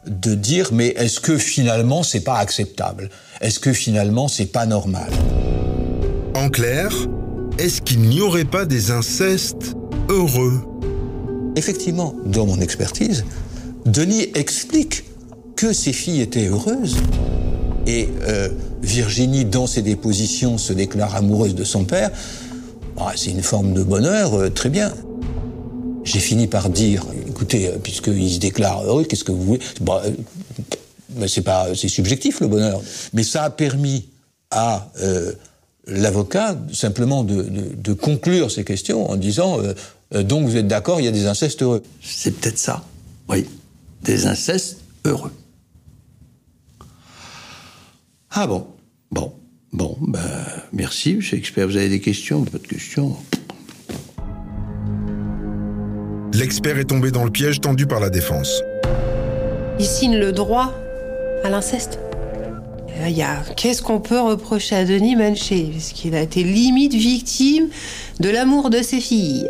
de 0.05 0.35
dire 0.35 0.69
mais 0.71 0.89
est-ce 0.89 1.19
que 1.19 1.37
finalement 1.37 2.03
c'est 2.03 2.23
pas 2.23 2.37
acceptable? 2.37 3.09
Est-ce 3.41 3.59
que 3.59 3.73
finalement 3.73 4.27
c'est 4.27 4.45
pas 4.45 4.65
normal? 4.65 5.11
En 6.35 6.49
clair, 6.49 6.91
est-ce 7.57 7.81
qu'il 7.81 8.01
n'y 8.01 8.21
aurait 8.21 8.45
pas 8.45 8.65
des 8.65 8.91
incestes 8.91 9.75
heureux? 10.09 10.61
Effectivement, 11.55 12.15
dans 12.25 12.45
mon 12.45 12.61
expertise, 12.61 13.25
Denis 13.85 14.27
explique 14.35 15.05
que 15.55 15.73
ses 15.73 15.93
filles 15.93 16.21
étaient 16.21 16.47
heureuses. 16.47 16.97
Et 17.85 18.07
euh, 18.21 18.49
Virginie, 18.81 19.45
dans 19.45 19.67
ses 19.67 19.81
dépositions, 19.81 20.57
se 20.57 20.73
déclare 20.73 21.15
amoureuse 21.15 21.55
de 21.55 21.63
son 21.63 21.83
père. 21.83 22.11
Ah, 22.97 23.11
c'est 23.15 23.31
une 23.31 23.41
forme 23.41 23.73
de 23.73 23.83
bonheur, 23.83 24.35
euh, 24.35 24.49
très 24.49 24.69
bien. 24.69 24.93
J'ai 26.03 26.19
fini 26.19 26.47
par 26.47 26.69
dire, 26.69 27.05
écoutez, 27.27 27.67
euh, 27.67 27.77
puisqu'il 27.81 28.31
se 28.31 28.39
déclare 28.39 28.83
heureux, 28.83 29.03
qu'est-ce 29.03 29.23
que 29.23 29.31
vous 29.31 29.43
voulez? 29.43 29.59
Bah, 29.81 30.01
c'est 31.27 31.41
pas, 31.41 31.67
c'est 31.75 31.89
subjectif 31.89 32.39
le 32.39 32.47
bonheur. 32.47 32.81
Mais 33.13 33.23
ça 33.23 33.43
a 33.43 33.49
permis 33.49 34.05
à 34.51 34.89
l'avocat 35.87 36.55
simplement 36.71 37.23
de, 37.23 37.93
conclure 37.93 38.49
ces 38.49 38.63
questions 38.63 39.09
en 39.09 39.15
disant 39.15 39.57
donc 40.11 40.47
vous 40.47 40.55
êtes 40.55 40.67
d'accord, 40.67 41.01
il 41.01 41.05
y 41.05 41.07
a 41.07 41.11
des 41.11 41.25
incestes 41.27 41.61
heureux. 41.61 41.83
C'est 42.01 42.31
peut-être 42.31 42.57
ça, 42.57 42.83
oui, 43.27 43.45
des 44.01 44.27
incestes 44.27 44.81
heureux. 45.05 45.31
Ah 48.31 48.47
bon, 48.47 48.67
bon, 49.11 49.33
bon, 49.73 49.97
ben 50.01 50.19
merci, 50.71 51.15
monsieur 51.15 51.37
l'expert. 51.37 51.67
Vous 51.67 51.77
avez 51.77 51.89
des 51.89 51.99
questions? 51.99 52.43
Pas 52.43 52.57
de 52.57 52.67
questions 52.67 53.15
L'expert 56.33 56.77
est 56.77 56.85
tombé 56.85 57.11
dans 57.11 57.25
le 57.25 57.31
piège 57.31 57.59
tendu 57.59 57.85
par 57.85 57.99
la 57.99 58.09
défense. 58.09 58.61
Il 59.79 59.85
signe 59.85 60.17
le 60.17 60.31
droit 60.31 60.73
à 61.43 61.49
l'inceste. 61.49 61.99
Il 63.07 63.17
y 63.17 63.23
a 63.23 63.43
qu'est-ce 63.55 63.81
qu'on 63.81 63.99
peut 63.99 64.19
reprocher 64.19 64.75
à 64.75 64.85
Denis 64.85 65.15
Manché 65.15 65.69
Parce 65.71 65.93
qu'il 65.93 66.15
a 66.15 66.21
été 66.21 66.43
limite 66.43 66.93
victime 66.93 67.69
de 68.19 68.29
l'amour 68.29 68.69
de 68.69 68.81
ses 68.81 68.99
filles? 68.99 69.47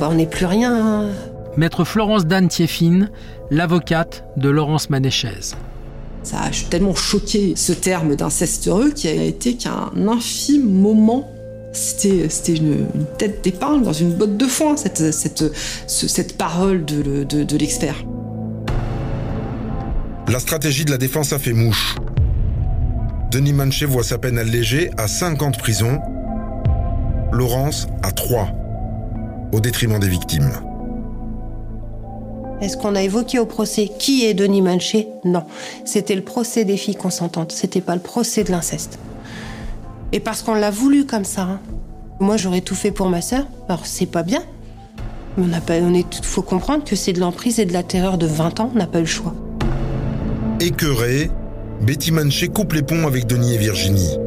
Bah, 0.00 0.08
on 0.10 0.14
n'est 0.14 0.24
plus 0.24 0.46
rien. 0.46 0.74
Hein. 0.74 1.08
Maître 1.58 1.84
Florence 1.84 2.24
Dan 2.24 2.48
Thieffine, 2.48 3.10
l'avocate 3.50 4.24
de 4.38 4.48
Laurence 4.48 4.88
Manéchez. 4.88 5.54
Ça 6.22 6.38
a 6.38 6.50
tellement 6.70 6.94
choqué 6.94 7.52
ce 7.54 7.72
terme 7.72 8.16
d'incestueux 8.16 8.92
qui 8.92 9.08
a 9.08 9.12
été 9.12 9.56
qu'un 9.56 9.90
infime 10.08 10.70
moment. 10.70 11.30
C'était, 11.74 12.28
une, 12.56 12.86
tête 13.18 13.44
d'épingle 13.44 13.84
dans 13.84 13.92
une 13.92 14.14
botte 14.14 14.38
de 14.38 14.46
foin, 14.46 14.74
cette, 14.76 16.38
parole 16.38 16.86
de, 16.86 17.56
l'expert. 17.58 17.96
La 20.28 20.40
stratégie 20.40 20.86
de 20.86 20.92
la 20.92 20.98
défense 20.98 21.34
a 21.34 21.38
fait 21.38 21.52
mouche. 21.52 21.96
Denis 23.30 23.52
Manchet 23.52 23.84
voit 23.84 24.02
sa 24.02 24.16
peine 24.16 24.38
allégée 24.38 24.90
à 24.96 25.06
5 25.06 25.42
ans 25.42 25.50
de 25.50 25.58
prison, 25.58 26.00
Laurence 27.32 27.86
à 28.02 28.12
3 28.12 28.59
au 29.52 29.60
détriment 29.60 29.98
des 29.98 30.08
victimes. 30.08 30.50
Est-ce 32.60 32.76
qu'on 32.76 32.94
a 32.94 33.02
évoqué 33.02 33.38
au 33.38 33.46
procès 33.46 33.90
qui 33.98 34.26
est 34.26 34.34
Denis 34.34 34.60
Manché 34.60 35.08
Non. 35.24 35.44
C'était 35.84 36.14
le 36.14 36.22
procès 36.22 36.64
des 36.64 36.76
filles 36.76 36.96
consentantes, 36.96 37.52
c'était 37.52 37.80
pas 37.80 37.94
le 37.94 38.02
procès 38.02 38.44
de 38.44 38.50
l'inceste. 38.50 38.98
Et 40.12 40.20
parce 40.20 40.42
qu'on 40.42 40.54
l'a 40.54 40.70
voulu 40.70 41.06
comme 41.06 41.24
ça. 41.24 41.42
Hein. 41.42 41.60
Moi, 42.18 42.36
j'aurais 42.36 42.60
tout 42.60 42.74
fait 42.74 42.90
pour 42.90 43.08
ma 43.08 43.22
sœur. 43.22 43.46
Alors, 43.68 43.86
c'est 43.86 44.06
pas 44.06 44.22
bien. 44.22 44.42
Mais 45.38 45.44
on 45.48 45.52
a 45.52 45.60
pas, 45.60 45.74
on 45.80 45.94
est, 45.94 46.22
faut 46.24 46.42
comprendre 46.42 46.84
que 46.84 46.96
c'est 46.96 47.12
de 47.12 47.20
l'emprise 47.20 47.60
et 47.60 47.64
de 47.64 47.72
la 47.72 47.82
terreur 47.82 48.18
de 48.18 48.26
20 48.26 48.60
ans. 48.60 48.70
On 48.74 48.78
n'a 48.78 48.86
pas 48.86 48.98
eu 48.98 49.02
le 49.02 49.06
choix. 49.06 49.34
Écœurée, 50.58 51.30
Betty 51.80 52.12
Manché 52.12 52.48
coupe 52.48 52.74
les 52.74 52.82
ponts 52.82 53.06
avec 53.06 53.26
Denis 53.26 53.54
et 53.54 53.58
Virginie. 53.58 54.18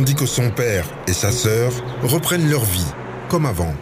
Tandis 0.00 0.14
que 0.14 0.24
son 0.24 0.48
père 0.48 0.86
et 1.06 1.12
sa 1.12 1.30
sœur 1.30 1.70
reprennent 2.02 2.48
leur 2.48 2.64
vie, 2.64 2.90
comme 3.28 3.44
avant. 3.44 3.74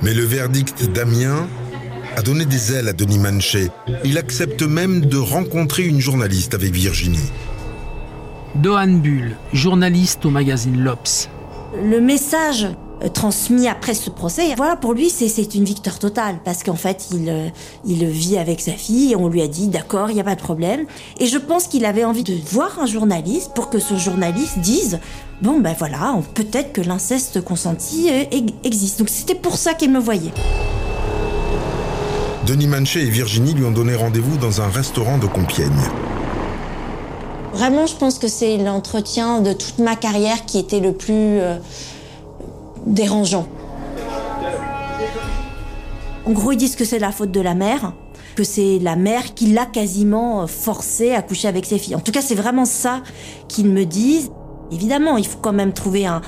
Mais 0.00 0.14
le 0.14 0.22
verdict 0.22 0.90
d'Amiens 0.90 1.46
a 2.16 2.22
donné 2.22 2.46
des 2.46 2.72
ailes 2.72 2.88
à 2.88 2.94
Denis 2.94 3.18
Manché. 3.18 3.68
Il 4.04 4.16
accepte 4.16 4.62
même 4.62 5.04
de 5.04 5.18
rencontrer 5.18 5.82
une 5.82 6.00
journaliste 6.00 6.54
avec 6.54 6.72
Virginie. 6.72 7.30
Dohan 8.54 9.02
Bull, 9.02 9.36
journaliste 9.52 10.24
au 10.24 10.30
magazine 10.30 10.82
L'Obs. 10.82 11.28
Le 11.84 12.00
message 12.00 12.66
transmis 13.12 13.68
après 13.68 13.94
ce 13.94 14.10
procès, 14.10 14.54
voilà, 14.56 14.76
pour 14.76 14.94
lui, 14.94 15.10
c'est 15.10 15.54
une 15.54 15.64
victoire 15.64 15.98
totale, 15.98 16.38
parce 16.44 16.62
qu'en 16.62 16.76
fait, 16.76 17.08
il, 17.12 17.28
euh, 17.28 17.48
il 17.84 18.04
vit 18.06 18.38
avec 18.38 18.60
sa 18.60 18.72
fille, 18.72 19.12
et 19.12 19.16
on 19.16 19.28
lui 19.28 19.42
a 19.42 19.48
dit, 19.48 19.68
d'accord, 19.68 20.10
il 20.10 20.14
n'y 20.14 20.20
a 20.20 20.24
pas 20.24 20.34
de 20.34 20.40
problème. 20.40 20.86
Et 21.18 21.26
je 21.26 21.38
pense 21.38 21.66
qu'il 21.66 21.84
avait 21.84 22.04
envie 22.04 22.24
de 22.24 22.34
voir 22.50 22.78
un 22.80 22.86
journaliste 22.86 23.52
pour 23.54 23.70
que 23.70 23.78
ce 23.78 23.96
journaliste 23.96 24.58
dise, 24.58 24.98
bon, 25.42 25.60
ben 25.60 25.74
voilà, 25.78 26.16
peut-être 26.34 26.72
que 26.72 26.80
l'inceste 26.80 27.42
consenti 27.42 28.08
euh, 28.10 28.24
existe. 28.64 28.98
Donc 28.98 29.08
c'était 29.08 29.34
pour 29.34 29.56
ça 29.56 29.74
qu'il 29.74 29.90
me 29.90 30.00
voyait. 30.00 30.32
Denis 32.46 32.68
Manché 32.68 33.02
et 33.02 33.10
Virginie 33.10 33.54
lui 33.54 33.64
ont 33.64 33.72
donné 33.72 33.94
rendez-vous 33.94 34.36
dans 34.36 34.60
un 34.60 34.68
restaurant 34.68 35.18
de 35.18 35.26
Compiègne. 35.26 35.72
Vraiment, 37.52 37.86
je 37.86 37.96
pense 37.96 38.18
que 38.18 38.28
c'est 38.28 38.58
l'entretien 38.58 39.40
de 39.40 39.52
toute 39.52 39.78
ma 39.78 39.96
carrière 39.96 40.44
qui 40.44 40.58
était 40.58 40.78
le 40.78 40.92
plus 40.92 41.40
dérangeant. 42.86 43.46
En 46.24 46.32
gros, 46.32 46.52
ils 46.52 46.56
disent 46.56 46.76
que 46.76 46.84
c'est 46.84 46.98
la 46.98 47.12
faute 47.12 47.30
de 47.30 47.40
la 47.40 47.54
mère, 47.54 47.92
que 48.34 48.44
c'est 48.44 48.78
la 48.80 48.96
mère 48.96 49.34
qui 49.34 49.46
l'a 49.46 49.64
quasiment 49.64 50.46
forcé 50.46 51.12
à 51.12 51.22
coucher 51.22 51.48
avec 51.48 51.64
ses 51.64 51.78
filles. 51.78 51.94
En 51.94 52.00
tout 52.00 52.12
cas, 52.12 52.20
c'est 52.20 52.34
vraiment 52.34 52.64
ça 52.64 53.02
qu'ils 53.48 53.68
me 53.68 53.84
disent. 53.84 54.30
Évidemment, 54.72 55.16
il 55.16 55.26
faut 55.26 55.38
quand 55.38 55.52
même 55.52 55.72
trouver 55.72 56.06
un, 56.06 56.20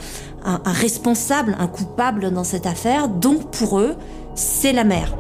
responsable, 0.65 1.57
un 1.59 1.67
coupable 1.67 2.31
dans 2.31 2.45
cette 2.45 2.67
affaire. 2.67 3.09
Donc 3.09 3.51
pour 3.51 3.81
eux, 3.81 3.97
c'est 4.37 4.73
la 4.73 4.85
mère. 4.85 5.17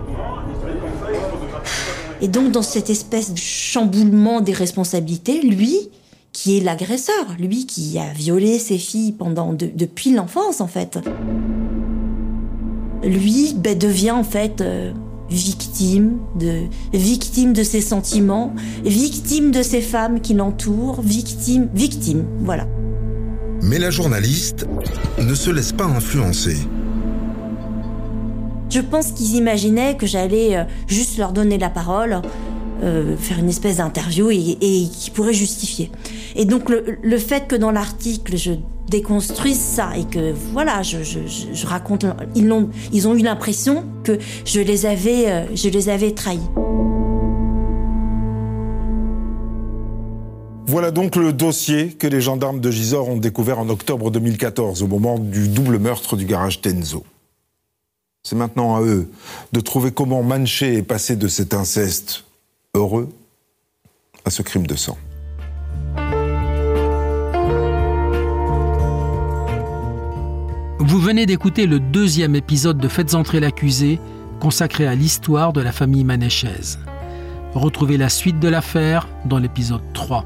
Et 2.20 2.28
donc 2.28 2.52
dans 2.52 2.62
cette 2.62 2.90
espèce 2.90 3.32
de 3.32 3.38
chamboulement 3.38 4.40
des 4.40 4.52
responsabilités, 4.52 5.42
lui, 5.42 5.90
qui 6.40 6.56
est 6.56 6.60
l'agresseur, 6.60 7.34
lui 7.40 7.66
qui 7.66 7.98
a 7.98 8.12
violé 8.12 8.60
ses 8.60 8.78
filles 8.78 9.10
pendant 9.10 9.52
depuis 9.52 10.12
l'enfance 10.14 10.60
en 10.60 10.68
fait. 10.68 11.00
Lui 13.02 13.54
ben, 13.56 13.76
devient 13.76 14.12
en 14.12 14.22
fait 14.22 14.60
euh, 14.60 14.92
victime 15.28 16.18
de 16.38 16.66
victime 16.92 17.54
de 17.54 17.64
ses 17.64 17.80
sentiments, 17.80 18.54
victime 18.84 19.50
de 19.50 19.64
ces 19.64 19.80
femmes 19.80 20.20
qui 20.20 20.34
l'entourent, 20.34 21.02
victime, 21.02 21.68
victime, 21.74 22.24
voilà. 22.42 22.68
Mais 23.60 23.80
la 23.80 23.90
journaliste 23.90 24.68
ne 25.20 25.34
se 25.34 25.50
laisse 25.50 25.72
pas 25.72 25.86
influencer. 25.86 26.56
Je 28.70 28.80
pense 28.80 29.10
qu'ils 29.10 29.34
imaginaient 29.34 29.96
que 29.96 30.06
j'allais 30.06 30.56
euh, 30.56 30.64
juste 30.86 31.18
leur 31.18 31.32
donner 31.32 31.58
la 31.58 31.70
parole 31.70 32.22
euh, 32.80 33.16
faire 33.16 33.40
une 33.40 33.48
espèce 33.48 33.78
d'interview 33.78 34.30
et, 34.30 34.88
qui 34.92 35.10
pourrait 35.12 35.34
justifier. 35.34 35.90
Et 36.40 36.44
donc 36.44 36.70
le, 36.70 37.18
fait 37.18 37.48
que 37.48 37.56
dans 37.56 37.72
l'article 37.72 38.36
je 38.36 38.52
déconstruise 38.88 39.58
ça 39.58 39.90
et 39.98 40.04
que 40.04 40.32
voilà, 40.52 40.82
je, 40.82 41.66
raconte, 41.66 42.06
ils 42.36 43.08
ont, 43.08 43.14
eu 43.16 43.22
l'impression 43.22 43.84
que 44.04 44.18
je 44.44 44.60
les 44.60 44.86
avais, 44.86 45.28
euh, 45.28 45.56
je 45.56 45.68
les 45.68 45.88
avais 45.88 46.12
trahis. 46.12 46.38
Voilà 50.68 50.92
donc 50.92 51.16
le 51.16 51.32
dossier 51.32 51.88
que 51.88 52.06
les 52.06 52.20
gendarmes 52.20 52.60
de 52.60 52.70
Gisors 52.70 53.08
ont 53.08 53.16
découvert 53.16 53.58
en 53.58 53.68
octobre 53.68 54.12
2014, 54.12 54.84
au 54.84 54.86
moment 54.86 55.18
du 55.18 55.48
double 55.48 55.80
meurtre 55.80 56.16
du 56.16 56.24
garage 56.24 56.60
Tenzo. 56.60 57.02
C'est 58.22 58.36
maintenant 58.36 58.76
à 58.76 58.82
eux 58.82 59.10
de 59.52 59.60
trouver 59.60 59.90
comment 59.90 60.22
Manché 60.22 60.76
est 60.76 60.82
passé 60.82 61.16
de 61.16 61.26
cet 61.26 61.52
inceste 61.52 62.24
heureux 62.74 63.08
à 64.24 64.30
ce 64.30 64.42
crime 64.42 64.66
de 64.68 64.76
sang. 64.76 64.96
Vous 70.88 71.00
venez 71.00 71.26
d'écouter 71.26 71.66
le 71.66 71.80
deuxième 71.80 72.34
épisode 72.34 72.78
de 72.78 72.88
Faites 72.88 73.12
entrer 73.12 73.40
l'accusé, 73.40 74.00
consacré 74.40 74.86
à 74.86 74.94
l'histoire 74.94 75.52
de 75.52 75.60
la 75.60 75.70
famille 75.70 76.02
Manéchaise. 76.02 76.78
Retrouvez 77.52 77.98
la 77.98 78.08
suite 78.08 78.40
de 78.40 78.48
l'affaire 78.48 79.06
dans 79.26 79.38
l'épisode 79.38 79.82
3. 79.92 80.24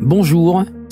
Bonjour, 0.00 0.64